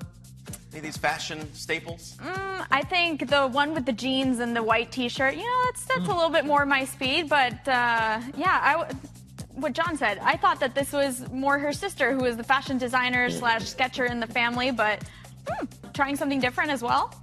any 0.71 0.79
of 0.79 0.83
these 0.83 0.97
fashion 0.97 1.51
staples? 1.53 2.17
Mm, 2.21 2.67
I 2.69 2.83
think 2.83 3.29
the 3.29 3.47
one 3.47 3.73
with 3.73 3.85
the 3.85 3.93
jeans 3.93 4.39
and 4.39 4.53
the 4.53 4.61
white 4.61 4.91
T-shirt. 4.91 5.35
You 5.35 5.43
know, 5.43 5.61
that's 5.65 5.85
that's 5.85 6.01
mm. 6.01 6.09
a 6.09 6.13
little 6.13 6.29
bit 6.29 6.45
more 6.45 6.65
my 6.65 6.83
speed. 6.83 7.29
But 7.29 7.53
uh, 7.67 8.21
yeah, 8.35 8.59
I 8.61 8.93
what 9.53 9.71
Jon 9.71 9.95
said. 9.97 10.19
I 10.21 10.35
thought 10.35 10.59
that 10.59 10.75
this 10.75 10.91
was 10.91 11.27
more 11.31 11.57
her 11.57 11.71
sister, 11.71 12.13
who 12.13 12.25
is 12.25 12.35
the 12.35 12.43
fashion 12.43 12.77
designer 12.77 13.29
slash 13.29 13.65
sketcher 13.65 14.05
in 14.05 14.19
the 14.19 14.27
family, 14.27 14.71
but 14.71 15.01
hmm, 15.47 15.65
trying 15.93 16.17
something 16.17 16.41
different 16.41 16.69
as 16.69 16.83
well. 16.83 17.15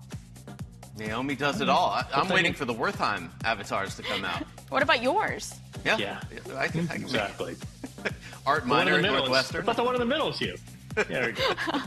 Naomi 0.96 1.34
does 1.34 1.60
it 1.60 1.68
all. 1.68 1.90
I, 1.90 2.06
am 2.14 2.28
waiting 2.28 2.54
for 2.54 2.64
the 2.64 2.74
Wertheim 2.74 3.28
avatars 3.44 3.96
to 3.96 4.02
come 4.02 4.24
out. 4.24 4.42
what 4.70 4.82
about 4.82 5.02
yours? 5.02 5.54
Yeah, 5.84 5.98
yeah, 5.98 6.20
I 6.56 6.68
can, 6.68 6.88
I 6.88 6.94
can 6.94 7.02
exactly. 7.02 7.56
Art 8.46 8.66
Minor, 8.66 8.96
in 8.96 9.02
Northwestern. 9.02 9.66
But 9.66 9.76
the 9.76 9.84
one 9.84 9.94
in 9.94 10.00
the 10.00 10.06
middle 10.06 10.30
is 10.30 10.40
you. 10.40 10.56
There 10.94 11.26
we 11.26 11.32
go. 11.32 11.80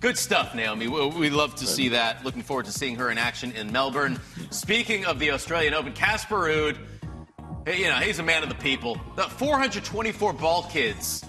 Good 0.00 0.16
stuff, 0.16 0.54
Naomi. 0.54 0.88
We 0.88 1.30
love 1.30 1.54
to 1.56 1.66
see 1.66 1.90
that. 1.90 2.24
Looking 2.24 2.42
forward 2.42 2.66
to 2.66 2.72
seeing 2.72 2.96
her 2.96 3.10
in 3.10 3.18
action 3.18 3.52
in 3.52 3.70
Melbourne. 3.70 4.18
Speaking 4.50 5.04
of 5.04 5.18
the 5.18 5.30
Australian 5.32 5.74
Open, 5.74 5.92
Casper 5.92 6.36
Ruud, 6.36 6.78
you 7.66 7.88
know, 7.88 7.96
he's 7.96 8.18
a 8.18 8.22
man 8.22 8.42
of 8.42 8.48
the 8.48 8.54
people. 8.56 8.98
The 9.16 9.24
424 9.24 10.32
ball 10.32 10.64
kids. 10.64 11.24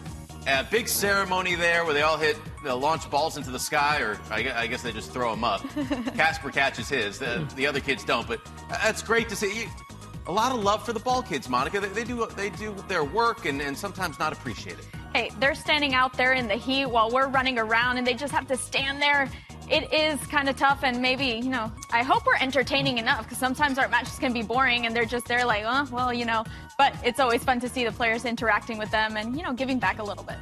A 0.47 0.63
big 0.63 0.87
ceremony 0.87 1.53
there 1.55 1.85
where 1.85 1.93
they 1.93 2.01
all 2.01 2.17
hit, 2.17 2.35
they 2.63 2.71
launch 2.71 3.07
balls 3.11 3.37
into 3.37 3.51
the 3.51 3.59
sky, 3.59 3.99
or 4.01 4.17
I 4.31 4.65
guess 4.67 4.81
they 4.81 4.91
just 4.91 5.11
throw 5.11 5.31
them 5.31 5.43
up. 5.43 5.61
Casper 6.15 6.49
catches 6.49 6.89
his. 6.89 7.19
The, 7.19 7.47
the, 7.55 7.67
other 7.67 7.79
kids 7.79 8.03
don't, 8.03 8.27
but 8.27 8.39
uh, 8.71 8.77
that's 8.81 9.03
great 9.03 9.29
to 9.29 9.35
see. 9.35 9.67
A 10.27 10.31
lot 10.31 10.51
of 10.51 10.63
love 10.63 10.83
for 10.83 10.93
the 10.93 10.99
ball 10.99 11.21
kids, 11.21 11.47
Monica. 11.47 11.79
They, 11.79 11.89
they 11.89 12.03
do 12.03 12.25
they 12.35 12.49
do 12.49 12.73
their 12.87 13.03
work 13.03 13.45
and, 13.45 13.61
and 13.61 13.77
sometimes 13.77 14.17
not 14.17 14.33
appreciate 14.33 14.79
it 14.79 14.87
hey, 15.13 15.31
they're 15.39 15.55
standing 15.55 15.93
out 15.93 16.13
there 16.13 16.33
in 16.33 16.47
the 16.47 16.55
heat 16.55 16.85
while 16.85 17.09
we're 17.09 17.27
running 17.27 17.59
around 17.59 17.97
and 17.97 18.05
they 18.05 18.13
just 18.13 18.33
have 18.33 18.47
to 18.47 18.57
stand 18.57 19.01
there. 19.01 19.29
It 19.69 19.93
is 19.93 20.19
kind 20.27 20.49
of 20.49 20.57
tough, 20.57 20.83
and 20.83 21.01
maybe, 21.01 21.25
you 21.25 21.49
know, 21.49 21.71
I 21.93 22.03
hope 22.03 22.25
we're 22.25 22.35
entertaining 22.35 22.97
enough 22.97 23.23
because 23.23 23.37
sometimes 23.37 23.77
our 23.77 23.87
matches 23.87 24.19
can 24.19 24.33
be 24.33 24.41
boring 24.41 24.85
and 24.85 24.93
they're 24.93 25.05
just 25.05 25.27
there 25.27 25.45
like, 25.45 25.63
oh, 25.65 25.87
well, 25.91 26.13
you 26.13 26.25
know. 26.25 26.43
But 26.77 26.93
it's 27.05 27.21
always 27.21 27.41
fun 27.43 27.61
to 27.61 27.69
see 27.69 27.85
the 27.85 27.91
players 27.91 28.25
interacting 28.25 28.77
with 28.77 28.91
them 28.91 29.15
and, 29.15 29.33
you 29.37 29.43
know, 29.43 29.53
giving 29.53 29.79
back 29.79 29.99
a 29.99 30.03
little 30.03 30.25
bit. 30.25 30.35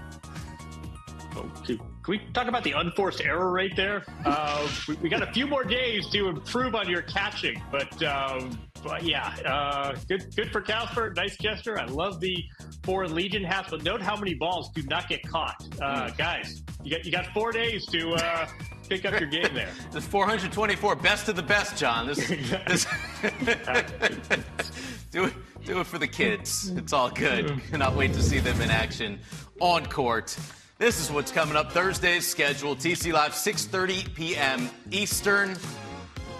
Okay. 1.36 1.76
Can 1.76 2.12
we 2.12 2.22
talk 2.34 2.48
about 2.48 2.64
the 2.64 2.72
unforced 2.72 3.22
error 3.22 3.52
rate 3.52 3.76
there? 3.76 4.04
Uh, 4.26 4.68
we, 4.88 4.96
we, 4.96 5.10
got 5.10 5.22
a 5.22 5.32
few 5.32 5.46
more 5.46 5.64
days 5.64 6.08
to 6.10 6.28
improve 6.28 6.74
on 6.74 6.90
your 6.90 7.04
catching, 7.04 7.62
but, 7.72 8.02
um, 8.02 8.58
but 8.84 9.04
yeah, 9.04 9.36
uh, 9.46 9.96
good 10.08 10.36
good 10.36 10.52
for 10.52 10.62
Casper. 10.62 11.14
Nice 11.16 11.38
gesture. 11.38 11.80
I 11.80 11.86
love 11.86 12.20
the 12.20 12.44
Foreign 12.84 13.14
Legion 13.14 13.44
hats, 13.44 13.70
but 13.72 13.84
note 13.84 14.02
how 14.02 14.16
many 14.16 14.34
balls 14.34 14.70
do 14.70 14.82
not 14.84 15.08
get 15.08 15.22
caught. 15.28 15.64
Uh, 15.82 16.10
guys, 16.12 16.64
you 16.84 16.92
got 16.92 17.06
you 17.06 17.12
got 17.12 17.28
four 17.28 17.52
days 17.52 17.86
to 17.88 18.14
uh, 18.14 18.48
pick 18.88 19.06
up 19.06 19.20
your 19.20 19.30
game 19.30 19.54
there. 19.54 19.70
This 19.92 20.06
424, 20.06 20.96
best 20.98 21.30
of 21.30 21.36
the 21.36 21.44
best, 21.44 21.78
Jon. 21.78 22.08
This, 22.08 22.28
this 22.68 22.86
do 25.12 25.26
it, 25.26 25.34
do 25.66 25.80
it 25.80 25.88
for 25.88 25.98
the 25.98 26.08
kids. 26.08 26.70
It's 26.70 26.94
all 26.94 27.10
good. 27.10 27.62
Cannot 27.70 27.96
wait 27.96 28.14
to 28.14 28.22
see 28.22 28.40
them 28.40 28.60
in 28.62 28.70
action 28.70 29.20
on 29.60 29.86
court. 29.86 30.38
This 30.78 31.02
is 31.02 31.12
what's 31.12 31.32
coming 31.32 31.56
up 31.56 31.72
Thursday's 31.72 32.26
schedule. 32.26 32.76
TC 32.76 33.12
Live, 33.12 33.34
6:30 33.34 34.14
p.m. 34.14 34.70
Eastern. 34.92 35.58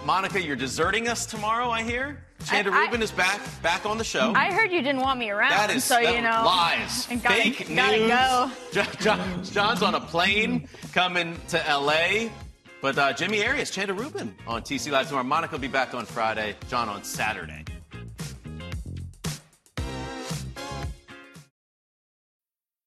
Monica, 0.04 0.40
you're 0.40 0.56
deserting 0.56 1.08
us 1.08 1.26
tomorrow. 1.26 1.68
I 1.70 1.82
hear. 1.82 2.24
Chanda 2.46 2.70
I- 2.72 2.74
I- 2.74 2.84
Rubin 2.86 3.02
is 3.02 3.10
back, 3.10 3.40
back 3.62 3.84
on 3.86 3.98
the 3.98 4.04
show. 4.04 4.32
I 4.34 4.52
heard 4.52 4.72
you 4.72 4.82
didn't 4.82 5.00
want 5.02 5.18
me 5.18 5.30
around, 5.30 5.50
That 5.50 5.70
is 5.70 5.84
so 5.84 5.94
that 6.02 6.14
you 6.14 6.22
know. 6.22 6.42
lies. 6.44 7.06
and 7.10 7.22
gotta- 7.22 7.34
Fake 7.36 7.74
gotta 7.76 7.96
news. 7.98 8.08
go. 8.08 8.50
Jon, 8.72 8.86
Jon- 9.00 9.44
Jon's 9.44 9.82
on 9.82 9.94
a 9.94 10.00
plane 10.00 10.68
coming 10.92 11.38
to 11.48 11.58
LA. 11.68 12.30
But 12.82 12.96
uh, 12.96 13.12
Jimmy 13.12 13.44
Arias, 13.46 13.70
Chanda 13.70 13.92
Rubin 13.92 14.34
on 14.46 14.62
TC 14.62 14.90
Live 14.90 15.08
tomorrow. 15.08 15.24
Monica 15.24 15.52
will 15.52 15.60
be 15.60 15.68
back 15.68 15.92
on 15.94 16.06
Friday. 16.06 16.56
Jon 16.70 16.88
on 16.88 17.04
Saturday. 17.04 17.62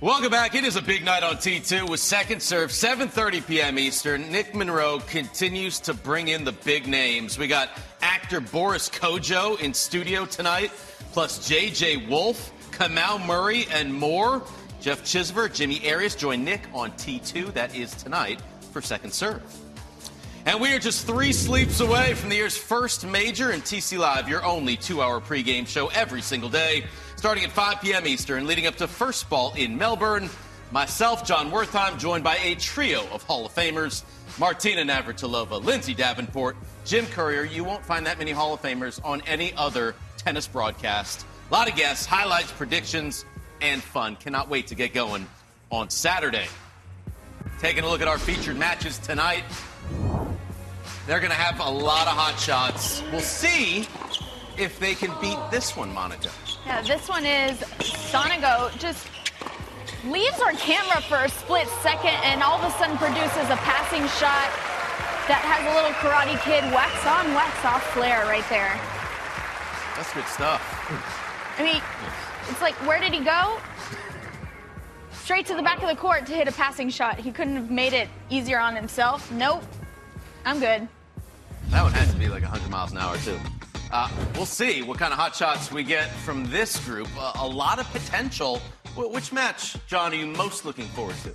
Welcome 0.00 0.30
back. 0.30 0.54
It 0.54 0.62
is 0.62 0.76
a 0.76 0.80
big 0.82 1.04
night 1.04 1.24
on 1.24 1.38
T2 1.38 1.90
with 1.90 1.98
second 1.98 2.40
serve, 2.40 2.70
7:30 2.70 3.44
p.m. 3.44 3.80
Eastern. 3.80 4.30
Nick 4.30 4.54
Monroe 4.54 5.00
continues 5.00 5.80
to 5.80 5.92
bring 5.92 6.28
in 6.28 6.44
the 6.44 6.52
big 6.52 6.86
names. 6.86 7.36
We 7.36 7.48
got 7.48 7.70
actor 8.00 8.38
Boris 8.38 8.88
Kodjoe 8.88 9.58
in 9.60 9.74
studio 9.74 10.24
tonight, 10.24 10.70
plus 11.10 11.48
J.J. 11.48 12.06
Wolf, 12.06 12.52
Kamal 12.70 13.18
Murray, 13.18 13.66
and 13.72 13.92
more. 13.92 14.44
Jeff 14.80 15.02
Chisver, 15.02 15.52
Jimmy 15.52 15.90
Arias 15.90 16.14
join 16.14 16.44
Nick 16.44 16.60
on 16.72 16.92
T2. 16.92 17.52
That 17.54 17.74
is 17.74 17.92
tonight 17.96 18.40
for 18.70 18.80
second 18.80 19.10
serve. 19.10 19.42
And 20.46 20.60
we 20.60 20.72
are 20.72 20.78
just 20.78 21.06
three 21.06 21.32
sleeps 21.32 21.80
away 21.80 22.14
from 22.14 22.28
the 22.28 22.36
year's 22.36 22.56
first 22.56 23.04
major 23.04 23.50
in 23.50 23.62
TC 23.62 23.98
Live, 23.98 24.28
your 24.28 24.44
only 24.44 24.76
two 24.76 25.02
hour 25.02 25.20
pregame 25.20 25.66
show 25.66 25.88
every 25.88 26.22
single 26.22 26.48
day, 26.48 26.84
starting 27.18 27.42
at 27.42 27.50
5 27.50 27.80
p.m. 27.80 28.06
Eastern, 28.06 28.46
leading 28.46 28.68
up 28.68 28.76
to 28.76 28.86
first 28.86 29.28
ball 29.28 29.52
in 29.56 29.76
Melbourne. 29.76 30.30
Myself, 30.70 31.26
Jon 31.26 31.50
Wertheim, 31.50 31.98
joined 31.98 32.22
by 32.22 32.36
a 32.36 32.54
trio 32.54 33.04
of 33.10 33.24
Hall 33.24 33.44
of 33.44 33.52
Famers 33.52 34.04
Martina 34.38 34.82
Navratilova, 34.82 35.60
Lindsay 35.64 35.94
Davenport, 35.94 36.56
Jim 36.84 37.06
Courier. 37.06 37.42
You 37.42 37.64
won't 37.64 37.84
find 37.84 38.06
that 38.06 38.18
many 38.18 38.30
Hall 38.30 38.54
of 38.54 38.62
Famers 38.62 39.04
on 39.04 39.20
any 39.22 39.52
other 39.54 39.96
tennis 40.16 40.46
broadcast. 40.46 41.26
A 41.50 41.52
lot 41.52 41.68
of 41.68 41.74
guests, 41.74 42.06
highlights, 42.06 42.52
predictions, 42.52 43.24
and 43.60 43.82
fun. 43.82 44.14
Cannot 44.14 44.48
wait 44.48 44.68
to 44.68 44.76
get 44.76 44.94
going 44.94 45.26
on 45.72 45.90
Saturday. 45.90 46.46
Taking 47.58 47.82
a 47.82 47.88
look 47.88 48.00
at 48.00 48.06
our 48.06 48.18
featured 48.18 48.56
matches 48.56 48.96
tonight. 48.96 49.42
They're 51.08 51.18
going 51.18 51.32
to 51.32 51.36
have 51.36 51.58
a 51.58 51.68
lot 51.68 52.06
of 52.06 52.12
hot 52.12 52.38
shots. 52.38 53.02
We'll 53.10 53.22
see 53.22 53.88
if 54.56 54.78
they 54.78 54.94
can 54.94 55.12
beat 55.20 55.38
this 55.50 55.76
one, 55.76 55.92
Monica. 55.92 56.30
Yeah, 56.66 56.82
this 56.82 57.08
one 57.08 57.24
is 57.24 57.58
Sonego 58.10 58.76
just 58.78 59.06
leaves 60.04 60.40
our 60.40 60.52
camera 60.52 61.00
for 61.02 61.24
a 61.24 61.28
split 61.28 61.66
second 61.82 62.16
and 62.24 62.42
all 62.42 62.58
of 62.58 62.64
a 62.64 62.78
sudden 62.78 62.96
produces 62.98 63.50
a 63.50 63.56
passing 63.66 64.02
shot 64.20 64.48
that 65.28 65.42
has 65.44 65.60
a 65.60 65.74
little 65.76 65.92
Karate 66.00 66.40
Kid 66.44 66.64
wax 66.72 67.04
on, 67.04 67.34
wax 67.34 67.64
off 67.64 67.84
flair 67.92 68.24
right 68.24 68.46
there. 68.48 68.78
That's 69.96 70.12
good 70.14 70.26
stuff. 70.26 70.62
I 71.58 71.64
mean, 71.64 71.82
it's 72.48 72.60
like, 72.62 72.74
where 72.86 73.00
did 73.00 73.12
he 73.12 73.20
go? 73.20 73.58
Straight 75.12 75.44
to 75.46 75.54
the 75.54 75.62
back 75.62 75.82
of 75.82 75.88
the 75.88 75.96
court 75.96 76.24
to 76.26 76.32
hit 76.32 76.48
a 76.48 76.52
passing 76.52 76.88
shot. 76.88 77.18
He 77.18 77.32
couldn't 77.32 77.56
have 77.56 77.70
made 77.70 77.92
it 77.92 78.08
easier 78.30 78.58
on 78.58 78.74
himself. 78.74 79.30
Nope. 79.32 79.62
I'm 80.46 80.60
good. 80.60 80.88
That 81.68 81.82
one 81.82 81.92
has 81.92 82.10
to 82.12 82.18
be 82.18 82.28
like 82.28 82.42
100 82.42 82.70
miles 82.70 82.92
an 82.92 82.98
hour, 82.98 83.16
too. 83.18 83.38
Uh, 83.90 84.10
we'll 84.34 84.46
see 84.46 84.82
what 84.82 84.98
kind 84.98 85.12
of 85.12 85.18
hot 85.18 85.34
shots 85.34 85.72
we 85.72 85.82
get 85.82 86.10
from 86.10 86.44
this 86.50 86.78
group. 86.84 87.08
Uh, 87.18 87.32
a 87.36 87.46
lot 87.46 87.78
of 87.78 87.86
potential. 87.90 88.58
Wh- 88.94 89.10
which 89.12 89.32
match, 89.32 89.76
Jon, 89.86 90.12
are 90.12 90.16
you 90.16 90.26
most 90.26 90.64
looking 90.64 90.86
forward 90.88 91.16
to? 91.24 91.34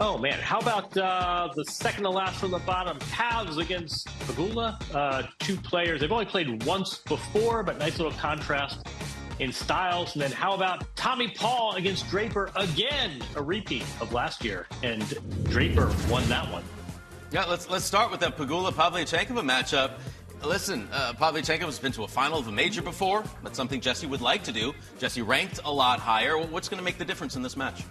Oh 0.00 0.18
man, 0.18 0.40
how 0.40 0.58
about 0.58 0.96
uh, 0.96 1.48
the 1.54 1.64
second 1.64 2.02
to 2.02 2.10
last 2.10 2.40
from 2.40 2.50
the 2.50 2.58
bottom? 2.60 2.98
Pavs 2.98 3.58
against 3.58 4.08
Pegula. 4.26 4.76
Uh, 4.92 5.22
two 5.38 5.56
players. 5.56 6.00
They've 6.00 6.10
only 6.10 6.24
played 6.24 6.64
once 6.64 6.98
before, 6.98 7.62
but 7.62 7.78
nice 7.78 7.98
little 7.98 8.12
contrast 8.12 8.88
in 9.38 9.52
styles. 9.52 10.14
And 10.14 10.22
then 10.22 10.32
how 10.32 10.54
about 10.54 10.84
Tommy 10.96 11.28
Paul 11.28 11.74
against 11.76 12.08
Draper 12.10 12.50
again? 12.56 13.22
A 13.36 13.42
repeat 13.42 13.84
of 14.00 14.12
last 14.12 14.44
year, 14.44 14.66
and 14.82 15.02
Draper 15.44 15.92
won 16.10 16.28
that 16.28 16.50
one. 16.52 16.64
Yeah, 17.30 17.44
let's 17.44 17.70
let's 17.70 17.84
start 17.84 18.10
with 18.10 18.18
that 18.20 18.36
Pegula 18.36 18.72
Pavlyuchenkova 18.72 19.42
matchup. 19.44 19.92
Listen, 20.46 20.86
uh, 20.92 21.14
Pavlyuchenkova 21.14 21.64
has 21.64 21.78
been 21.78 21.92
to 21.92 22.04
a 22.04 22.08
final 22.08 22.38
of 22.38 22.48
a 22.48 22.52
major 22.52 22.82
before. 22.82 23.24
That's 23.42 23.56
something 23.56 23.80
Jesse 23.80 24.06
would 24.06 24.20
like 24.20 24.44
to 24.44 24.52
do. 24.52 24.74
Jesse 24.98 25.22
ranked 25.22 25.60
a 25.64 25.72
lot 25.72 26.00
higher. 26.00 26.36
What's 26.36 26.68
going 26.68 26.78
to 26.78 26.84
make 26.84 26.98
the 26.98 27.04
difference 27.04 27.34
in 27.34 27.42
this 27.42 27.56
match? 27.56 27.82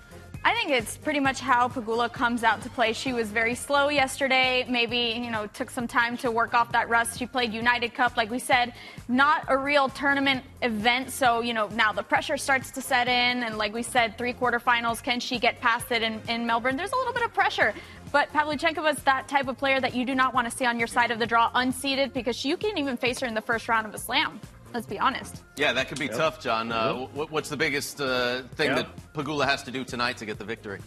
I 0.46 0.54
think 0.54 0.72
it's 0.72 0.98
pretty 0.98 1.22
much 1.22 1.40
how 1.40 1.70
Pegula 1.70 2.12
comes 2.12 2.44
out 2.44 2.62
to 2.64 2.70
play. 2.70 2.94
She 2.94 3.14
was 3.14 3.30
very 3.32 3.56
slow 3.56 3.90
yesterday. 3.90 4.66
Maybe, 4.70 5.20
you 5.24 5.32
know, 5.32 5.48
took 5.48 5.70
some 5.70 5.88
time 5.88 6.18
to 6.18 6.32
work 6.32 6.54
off 6.54 6.72
that 6.74 6.90
rust. 6.90 7.18
She 7.18 7.26
played 7.26 7.54
United 7.54 7.94
Cup, 7.94 8.18
like 8.18 8.30
we 8.30 8.40
said, 8.40 8.74
not 9.08 9.46
a 9.48 9.58
real 9.58 9.88
tournament 9.90 10.44
event. 10.62 11.12
So, 11.12 11.42
you 11.42 11.54
know, 11.54 11.68
now 11.70 11.94
the 11.94 12.04
pressure 12.04 12.38
starts 12.38 12.72
to 12.72 12.82
set 12.82 13.08
in. 13.08 13.44
And 13.44 13.58
like 13.58 13.74
we 13.74 13.84
said, 13.84 14.18
three 14.18 14.34
quarterfinals, 14.34 15.02
can 15.02 15.22
she 15.22 15.40
get 15.40 15.62
past 15.62 15.92
it 15.92 16.04
in, 16.04 16.22
in 16.28 16.46
Melbourne? 16.46 16.76
There's 16.76 16.92
a 16.92 16.98
little 16.98 17.14
bit 17.14 17.24
of 17.24 17.34
pressure. 17.34 17.74
But 18.14 18.32
Pavlyuchenkova 18.32 18.92
is 18.96 19.00
that 19.04 19.28
type 19.28 19.48
of 19.48 19.58
player 19.58 19.82
that 19.82 19.96
you 19.96 20.06
do 20.06 20.14
not 20.14 20.36
want 20.36 20.50
to 20.50 20.56
see 20.56 20.66
on 20.68 20.78
your 20.78 20.88
side 20.88 21.10
of 21.10 21.18
the 21.18 21.26
draw 21.26 21.52
unseeded 21.54 22.14
because 22.14 22.46
you 22.46 22.56
can't 22.56 22.78
even 22.78 22.96
face 22.96 23.20
her 23.20 23.26
in 23.28 23.34
the 23.34 23.42
first 23.42 23.68
round 23.68 23.88
of 23.88 23.94
a 23.96 23.98
slam. 23.98 24.40
Let's 24.72 24.86
be 24.86 25.00
honest. 25.00 25.42
Yeah, 25.58 25.74
that 25.74 25.88
could 25.90 25.98
be 26.00 26.08
tough, 26.10 26.40
Jon. 26.40 26.72
Uh, 26.72 26.94
wh- 27.08 27.32
What's 27.32 27.50
the 27.50 27.58
biggest 27.58 28.00
uh, 28.00 28.44
thing 28.56 28.70
Yep. 28.70 28.76
that 28.78 29.14
Pegula 29.14 29.46
has 29.46 29.64
to 29.64 29.72
do 29.72 29.84
tonight 29.84 30.18
to 30.18 30.26
get 30.28 30.38
the 30.38 30.46
victory? 30.46 30.80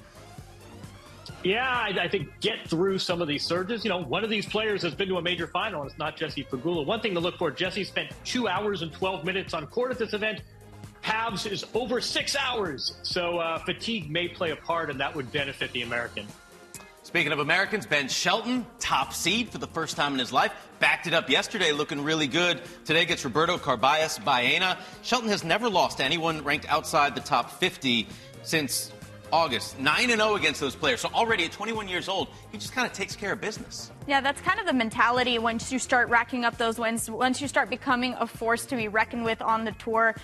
Yeah, 1.43 1.69
I, 1.69 1.89
I 2.03 2.09
think 2.09 2.29
get 2.41 2.69
through 2.69 2.99
some 3.01 3.21
of 3.21 3.27
these 3.27 3.45
surges. 3.45 3.85
You 3.85 3.91
know, 3.91 3.99
one 4.03 4.23
of 4.23 4.31
these 4.31 4.47
players 4.47 4.81
has 4.83 4.95
been 4.95 5.09
to 5.09 5.17
a 5.19 5.23
major 5.23 5.49
final, 5.49 5.83
and 5.83 5.91
it's 5.91 5.99
not 5.99 6.17
Jesse 6.17 6.45
Pegula. 6.45 6.87
One 6.87 7.01
thing 7.01 7.15
to 7.15 7.21
look 7.21 7.39
for: 7.39 7.51
Jesse 7.51 7.83
spent 7.85 8.13
two 8.25 8.47
hours 8.47 8.83
and 8.83 8.93
12 8.93 9.25
minutes 9.25 9.53
on 9.53 9.67
court 9.67 9.91
at 9.91 9.99
this 9.99 10.13
event. 10.13 10.43
Pavs 11.03 11.51
is 11.51 11.65
over 11.75 12.01
six 12.01 12.35
hours, 12.37 12.97
so 13.03 13.39
uh, 13.39 13.59
fatigue 13.59 14.11
may 14.11 14.27
play 14.29 14.51
a 14.53 14.57
part, 14.57 14.91
and 14.91 14.99
that 15.01 15.15
would 15.15 15.31
benefit 15.33 15.73
the 15.73 15.83
American. 15.83 16.27
Speaking 17.17 17.33
of 17.33 17.39
Americans, 17.39 17.87
Ben 17.87 18.09
Shelton, 18.09 18.67
top 18.79 19.15
seed 19.15 19.49
for 19.49 19.57
the 19.57 19.67
first 19.69 19.97
time 19.97 20.13
in 20.13 20.19
his 20.19 20.35
life, 20.35 20.53
backed 20.81 21.07
it 21.07 21.15
up 21.15 21.31
yesterday, 21.31 21.73
looking 21.73 22.05
really 22.05 22.27
good. 22.27 22.61
Today 22.85 23.07
gets 23.07 23.25
Roberto 23.25 23.57
Carballes 23.57 24.23
Baena. 24.23 24.77
Shelton 25.01 25.31
has 25.31 25.43
never 25.43 25.71
lost 25.71 25.97
to 25.97 26.05
anyone 26.05 26.45
ranked 26.45 26.69
outside 26.69 27.15
the 27.15 27.23
top 27.23 27.53
50 27.53 28.07
since 28.43 28.93
August. 29.33 29.81
9 29.81 30.11
and 30.11 30.21
0 30.21 30.35
against 30.35 30.61
those 30.61 30.77
players. 30.77 31.01
So 31.01 31.09
already 31.15 31.47
at 31.47 31.53
21 31.53 31.89
years 31.89 32.07
old, 32.11 32.29
he 32.53 32.59
just 32.59 32.75
kind 32.75 32.87
of 32.87 32.93
takes 32.93 33.17
care 33.17 33.33
of 33.33 33.41
business. 33.41 33.91
Yeah, 34.07 34.21
that's 34.21 34.43
kind 34.43 34.61
of 34.61 34.67
the 34.67 34.75
mentality 34.75 35.39
once 35.39 35.73
you 35.73 35.79
start 35.79 36.11
racking 36.11 36.45
up 36.45 36.59
those 36.59 36.79
wins, 36.79 37.11
once 37.11 37.41
you 37.41 37.49
start 37.49 37.71
becoming 37.71 38.15
a 38.21 38.27
force 38.27 38.67
to 38.67 38.77
be 38.77 38.89
reckoned 38.89 39.25
with 39.25 39.41
on 39.41 39.65
the 39.65 39.73
tour. 39.73 40.15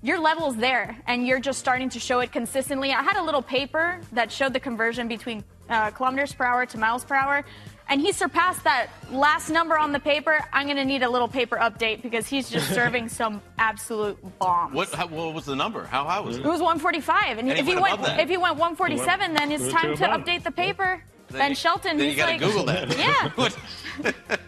Your 0.00 0.18
level's 0.18 0.56
there, 0.56 0.96
and 1.06 1.26
you're 1.26 1.40
just 1.40 1.58
starting 1.58 1.90
to 1.90 1.98
show 1.98 2.20
it 2.20 2.32
consistently. 2.32 2.92
I 2.92 3.02
had 3.02 3.18
a 3.18 3.22
little 3.22 3.42
paper 3.42 4.00
that 4.12 4.32
showed 4.32 4.54
the 4.54 4.60
conversion 4.60 5.08
between 5.08 5.44
uh, 5.68 5.90
kilometers 5.90 6.32
per 6.34 6.44
hour 6.44 6.66
to 6.66 6.78
miles 6.78 7.04
per 7.04 7.14
hour, 7.14 7.44
and 7.90 8.00
he 8.00 8.12
surpassed 8.12 8.64
that 8.64 8.88
last 9.10 9.48
number 9.50 9.78
on 9.78 9.92
the 9.92 10.00
paper. 10.00 10.38
I'm 10.52 10.66
going 10.66 10.76
to 10.76 10.84
need 10.84 11.02
a 11.02 11.08
little 11.08 11.28
paper 11.28 11.56
update 11.56 12.02
because 12.02 12.26
he's 12.26 12.50
just 12.50 12.68
serving 12.74 13.08
some 13.08 13.40
absolute 13.58 14.18
bombs. 14.38 14.74
What, 14.74 14.92
how, 14.92 15.06
what 15.06 15.32
was 15.34 15.44
the 15.46 15.56
number? 15.56 15.84
How 15.84 16.04
high 16.04 16.20
was 16.20 16.36
it? 16.36 16.44
It 16.44 16.48
was 16.48 16.60
145, 16.60 17.38
and, 17.38 17.48
And 17.50 17.58
if 17.58 17.66
he 17.66 17.74
went 17.74 17.82
went 17.98 18.02
that. 18.02 18.20
if 18.20 18.28
he 18.28 18.36
went 18.36 18.56
147, 18.56 19.34
then 19.34 19.50
it's 19.52 19.68
time 19.72 19.90
to 19.92 19.96
to 19.96 20.04
above. 20.14 20.26
update 20.26 20.42
the 20.44 20.50
paper. 20.52 21.02
Then 21.28 21.38
Ben 21.38 21.50
you- 21.50 21.54
Shelton, 21.56 21.96
then 21.98 22.10
you 22.10 22.16
gotta 22.16 22.32
like, 22.32 22.40
Google 22.40 22.64
that. 22.66 22.96
Yeah. 24.04 24.36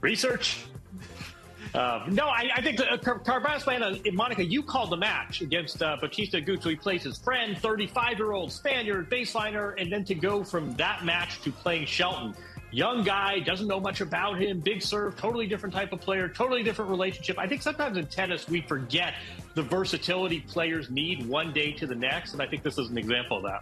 Research. 0.00 0.64
Uh, 1.74 2.04
no, 2.10 2.26
I, 2.26 2.50
I 2.54 2.60
think 2.60 2.80
uh, 2.80 2.98
Car- 2.98 3.40
Monica, 4.12 4.44
you 4.44 4.62
called 4.62 4.90
the 4.90 4.96
match 4.96 5.40
against 5.40 5.82
uh, 5.82 5.96
Bautista 6.00 6.38
Agut. 6.38 6.62
So 6.62 6.68
he 6.68 6.76
plays 6.76 7.02
his 7.02 7.16
friend, 7.18 7.56
35 7.56 8.18
year 8.18 8.32
old 8.32 8.52
Spaniard 8.52 9.10
baseliner, 9.10 9.80
and 9.80 9.90
then 9.90 10.04
to 10.04 10.14
go 10.14 10.44
from 10.44 10.74
that 10.74 11.04
match 11.04 11.40
to 11.42 11.50
playing 11.50 11.86
Shelton. 11.86 12.34
Young 12.72 13.04
guy, 13.04 13.38
doesn't 13.40 13.66
know 13.66 13.80
much 13.80 14.00
about 14.00 14.40
him, 14.40 14.58
big 14.60 14.80
serve, 14.80 15.14
totally 15.16 15.46
different 15.46 15.74
type 15.74 15.92
of 15.92 16.00
player, 16.00 16.26
totally 16.26 16.62
different 16.62 16.90
relationship. 16.90 17.38
I 17.38 17.46
think 17.46 17.60
sometimes 17.60 17.98
in 17.98 18.06
tennis 18.06 18.48
we 18.48 18.62
forget 18.62 19.14
the 19.54 19.62
versatility 19.62 20.40
players 20.40 20.88
need 20.88 21.26
one 21.28 21.52
day 21.52 21.72
to 21.72 21.86
the 21.86 21.94
next, 21.94 22.32
and 22.32 22.40
I 22.40 22.46
think 22.46 22.62
this 22.62 22.78
is 22.78 22.88
an 22.88 22.96
example 22.96 23.38
of 23.38 23.42
that. 23.42 23.60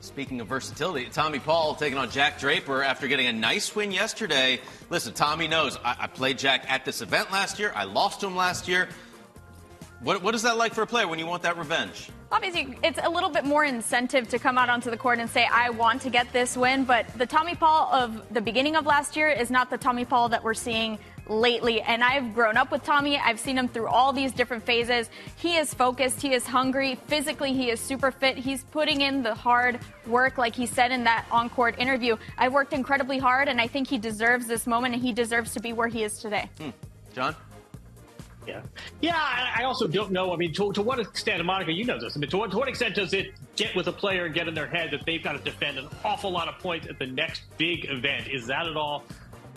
Speaking 0.00 0.40
of 0.40 0.46
versatility, 0.46 1.06
Tommy 1.06 1.38
Paul 1.38 1.74
taking 1.74 1.98
on 1.98 2.10
Jack 2.10 2.38
Draper 2.38 2.82
after 2.82 3.06
getting 3.06 3.26
a 3.26 3.32
nice 3.32 3.74
win 3.74 3.92
yesterday. 3.92 4.60
Listen, 4.88 5.12
Tommy 5.12 5.46
knows 5.48 5.78
I, 5.84 5.96
I 6.00 6.06
played 6.06 6.38
Jack 6.38 6.64
at 6.68 6.84
this 6.84 7.00
event 7.00 7.30
last 7.30 7.58
year. 7.58 7.72
I 7.74 7.84
lost 7.84 8.20
to 8.20 8.26
him 8.26 8.36
last 8.36 8.68
year. 8.68 8.88
What, 10.00 10.22
what 10.22 10.34
is 10.34 10.42
that 10.42 10.56
like 10.56 10.72
for 10.72 10.82
a 10.82 10.86
player 10.86 11.06
when 11.06 11.18
you 11.18 11.26
want 11.26 11.42
that 11.42 11.58
revenge? 11.58 12.08
Obviously, 12.32 12.78
it's 12.82 12.98
a 13.02 13.10
little 13.10 13.28
bit 13.28 13.44
more 13.44 13.64
incentive 13.64 14.28
to 14.28 14.38
come 14.38 14.56
out 14.56 14.70
onto 14.70 14.90
the 14.90 14.96
court 14.96 15.18
and 15.18 15.28
say, 15.28 15.46
I 15.50 15.70
want 15.70 16.00
to 16.02 16.10
get 16.10 16.32
this 16.32 16.56
win. 16.56 16.84
But 16.84 17.06
the 17.18 17.26
Tommy 17.26 17.54
Paul 17.54 17.92
of 17.92 18.32
the 18.32 18.40
beginning 18.40 18.76
of 18.76 18.86
last 18.86 19.14
year 19.14 19.28
is 19.28 19.50
not 19.50 19.68
the 19.68 19.76
Tommy 19.76 20.06
Paul 20.06 20.30
that 20.30 20.42
we're 20.42 20.54
seeing 20.54 20.98
lately. 21.28 21.80
And 21.80 22.02
I've 22.02 22.34
grown 22.34 22.56
up 22.56 22.70
with 22.70 22.84
Tommy. 22.84 23.18
I've 23.18 23.40
seen 23.40 23.56
him 23.56 23.68
through 23.68 23.88
all 23.88 24.12
these 24.12 24.32
different 24.32 24.64
phases. 24.64 25.08
He 25.36 25.56
is 25.56 25.72
focused. 25.72 26.20
He 26.20 26.32
is 26.32 26.46
hungry. 26.46 26.96
Physically, 27.06 27.52
he 27.52 27.70
is 27.70 27.80
super 27.80 28.10
fit. 28.10 28.36
He's 28.36 28.64
putting 28.64 29.00
in 29.00 29.22
the 29.22 29.34
hard 29.34 29.78
work, 30.06 30.38
like 30.38 30.54
he 30.54 30.66
said 30.66 30.92
in 30.92 31.04
that 31.04 31.26
on 31.30 31.50
court 31.50 31.78
interview. 31.78 32.16
I've 32.38 32.52
worked 32.52 32.72
incredibly 32.72 33.18
hard, 33.18 33.48
and 33.48 33.60
I 33.60 33.66
think 33.66 33.88
he 33.88 33.98
deserves 33.98 34.46
this 34.46 34.66
moment, 34.66 34.94
and 34.94 35.02
he 35.02 35.12
deserves 35.12 35.52
to 35.54 35.60
be 35.60 35.72
where 35.72 35.88
he 35.88 36.04
is 36.04 36.18
today. 36.18 36.48
Hmm. 36.58 36.70
Jon? 37.14 37.36
Yeah. 38.46 38.62
Yeah, 39.00 39.16
I 39.16 39.64
also 39.64 39.86
don't 39.86 40.10
know. 40.10 40.32
I 40.32 40.36
mean, 40.36 40.52
to, 40.54 40.72
to 40.72 40.82
what 40.82 40.98
extent, 40.98 41.44
Monica, 41.44 41.72
you 41.72 41.84
know 41.84 42.00
this. 42.00 42.16
I 42.16 42.20
mean, 42.20 42.30
to 42.30 42.38
what, 42.38 42.50
to 42.50 42.56
what 42.56 42.68
extent 42.68 42.94
does 42.94 43.12
it 43.12 43.32
get 43.56 43.74
with 43.76 43.86
a 43.86 43.92
player 43.92 44.24
and 44.24 44.34
get 44.34 44.48
in 44.48 44.54
their 44.54 44.66
head 44.66 44.90
that 44.92 45.04
they've 45.04 45.22
got 45.22 45.32
to 45.32 45.38
defend 45.38 45.78
an 45.78 45.88
awful 46.04 46.30
lot 46.30 46.48
of 46.48 46.58
points 46.58 46.88
at 46.88 46.98
the 46.98 47.06
next 47.06 47.42
big 47.58 47.84
event? 47.90 48.28
Is 48.28 48.46
that 48.46 48.66
at 48.66 48.76
all 48.76 49.04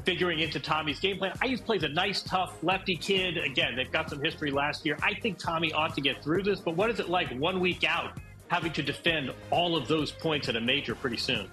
figuring 0.05 0.39
into 0.39 0.59
Tommy's 0.59 0.99
game 0.99 1.17
plan? 1.17 1.33
I 1.41 1.45
used 1.45 1.65
plays 1.65 1.83
a 1.83 1.89
nice, 1.89 2.21
tough 2.21 2.61
lefty 2.63 2.95
kid. 2.95 3.37
Again, 3.37 3.75
they've 3.75 3.91
got 3.91 4.09
some 4.09 4.21
history 4.21 4.51
last 4.51 4.85
year. 4.85 4.97
I 5.01 5.13
think 5.15 5.37
Tommy 5.37 5.71
ought 5.73 5.95
to 5.95 6.01
get 6.01 6.23
through 6.23 6.43
this, 6.43 6.59
but 6.59 6.75
what 6.75 6.89
is 6.89 6.99
it 6.99 7.09
like 7.09 7.31
one 7.39 7.59
week 7.59 7.83
out 7.83 8.17
having 8.47 8.71
to 8.73 8.83
defend 8.83 9.31
all 9.51 9.75
of 9.75 9.87
those 9.87 10.11
points 10.11 10.49
at 10.49 10.55
a 10.55 10.61
major 10.61 10.95
pretty 10.95 11.17
soon? 11.17 11.49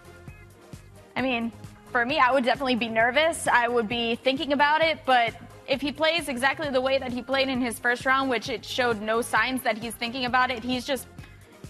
I 1.16 1.22
mean, 1.22 1.52
for 1.90 2.04
me, 2.04 2.18
I 2.18 2.32
would 2.32 2.44
definitely 2.44 2.76
be 2.76 2.88
nervous. 2.88 3.46
I 3.48 3.68
would 3.68 3.88
be 3.88 4.14
thinking 4.16 4.52
about 4.52 4.80
it, 4.80 5.00
but 5.04 5.34
if 5.66 5.80
he 5.80 5.92
plays 5.92 6.28
exactly 6.28 6.68
the 6.70 6.80
way 6.80 6.98
that 6.98 7.12
he 7.12 7.22
played 7.22 7.48
in 7.48 7.60
his 7.60 7.78
first 7.78 8.04
round, 8.04 8.30
which 8.30 8.48
it 8.48 8.64
showed 8.64 9.00
no 9.00 9.22
signs 9.22 9.62
that 9.62 9.78
he's 9.78 9.94
thinking 9.94 10.24
about 10.24 10.50
it, 10.50 10.62
he's 10.62 10.84
just 10.84 11.06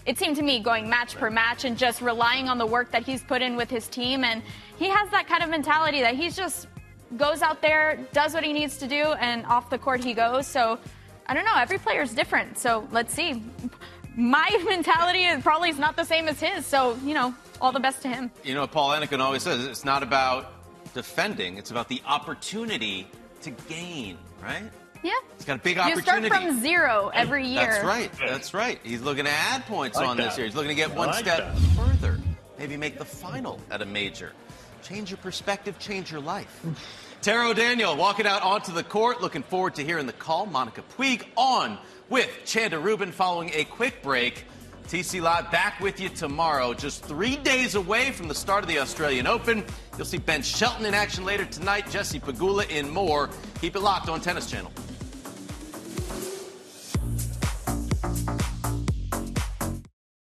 it 0.05 0.17
seemed 0.17 0.35
to 0.35 0.41
me 0.41 0.59
going 0.59 0.89
match 0.89 1.15
per 1.15 1.29
match 1.29 1.63
and 1.63 1.77
just 1.77 2.01
relying 2.01 2.49
on 2.49 2.57
the 2.57 2.65
work 2.65 2.91
that 2.91 3.03
he's 3.03 3.23
put 3.23 3.41
in 3.41 3.55
with 3.55 3.69
his 3.69 3.87
team 3.87 4.23
and 4.23 4.41
he 4.77 4.89
has 4.89 5.09
that 5.11 5.27
kind 5.27 5.43
of 5.43 5.49
mentality 5.49 6.01
that 6.01 6.15
he's 6.15 6.35
just 6.35 6.67
goes 7.17 7.41
out 7.41 7.61
there, 7.61 7.99
does 8.13 8.33
what 8.33 8.43
he 8.43 8.53
needs 8.53 8.77
to 8.77 8.87
do 8.87 9.13
and 9.13 9.45
off 9.45 9.69
the 9.69 9.77
court 9.77 10.03
he 10.03 10.13
goes. 10.13 10.47
So 10.47 10.79
I 11.25 11.33
don't 11.33 11.45
know, 11.45 11.55
every 11.57 11.77
player 11.77 12.01
is 12.01 12.13
different. 12.13 12.57
So 12.57 12.87
let's 12.91 13.13
see. 13.13 13.43
My 14.15 14.49
mentality 14.67 15.25
is 15.25 15.41
probably 15.43 15.69
is 15.69 15.79
not 15.79 15.95
the 15.95 16.03
same 16.03 16.27
as 16.27 16.39
his. 16.39 16.65
So, 16.65 16.97
you 17.03 17.13
know, 17.13 17.33
all 17.59 17.71
the 17.71 17.79
best 17.79 18.01
to 18.03 18.07
him. 18.07 18.31
You 18.43 18.55
know, 18.55 18.67
Paul 18.67 18.89
Annacone 18.89 19.19
always 19.19 19.43
says 19.43 19.65
it's 19.65 19.85
not 19.85 20.03
about 20.03 20.53
defending, 20.93 21.57
it's 21.57 21.71
about 21.71 21.87
the 21.87 22.01
opportunity 22.05 23.07
to 23.41 23.51
gain, 23.51 24.17
right? 24.41 24.63
Yeah. 25.03 25.13
He's 25.35 25.45
got 25.45 25.57
a 25.57 25.61
big 25.61 25.77
opportunity. 25.77 26.23
You 26.23 26.27
start 26.27 26.43
from 26.43 26.59
zero 26.61 27.11
every 27.13 27.47
year. 27.47 27.65
That's 27.65 27.83
right. 27.83 28.11
That's 28.27 28.53
right. 28.53 28.79
He's 28.83 29.01
looking 29.01 29.25
to 29.25 29.31
add 29.31 29.65
points 29.65 29.97
like 29.97 30.07
on 30.07 30.17
that. 30.17 30.29
this 30.29 30.37
year. 30.37 30.45
He's 30.45 30.55
looking 30.55 30.69
to 30.69 30.75
get 30.75 30.93
one 30.93 31.07
like 31.07 31.25
step 31.25 31.53
that. 31.53 31.57
further. 31.75 32.19
Maybe 32.59 32.77
make 32.77 32.99
the 32.99 33.05
final 33.05 33.59
at 33.71 33.81
a 33.81 33.85
major. 33.85 34.33
Change 34.81 35.11
your 35.11 35.17
perspective, 35.17 35.77
change 35.79 36.11
your 36.11 36.21
life. 36.21 36.65
Taro 37.21 37.53
Daniel 37.53 37.95
walking 37.95 38.25
out 38.25 38.41
onto 38.41 38.73
the 38.73 38.83
court. 38.83 39.21
Looking 39.21 39.43
forward 39.43 39.75
to 39.75 39.83
hearing 39.83 40.07
the 40.07 40.13
call. 40.13 40.47
Monica 40.47 40.83
Puig 40.97 41.23
on 41.37 41.77
with 42.09 42.29
Chanda 42.45 42.79
Rubin 42.79 43.11
following 43.11 43.51
a 43.53 43.63
quick 43.65 44.01
break. 44.01 44.45
TC 44.87 45.21
Live 45.21 45.51
back 45.51 45.79
with 45.79 46.01
you 46.01 46.09
tomorrow, 46.09 46.73
just 46.73 47.05
three 47.05 47.37
days 47.37 47.75
away 47.75 48.11
from 48.11 48.27
the 48.27 48.35
start 48.35 48.63
of 48.63 48.67
the 48.67 48.79
Australian 48.79 49.27
Open. 49.27 49.63
You'll 49.95 50.05
see 50.05 50.17
Ben 50.17 50.41
Shelton 50.41 50.85
in 50.85 50.93
action 50.93 51.23
later 51.23 51.45
tonight, 51.45 51.89
Jesse 51.89 52.19
Pegula 52.19 52.69
in 52.69 52.89
more. 52.89 53.29
Keep 53.61 53.77
it 53.77 53.81
locked 53.81 54.09
on 54.09 54.19
Tennis 54.19 54.49
Channel. 54.49 54.71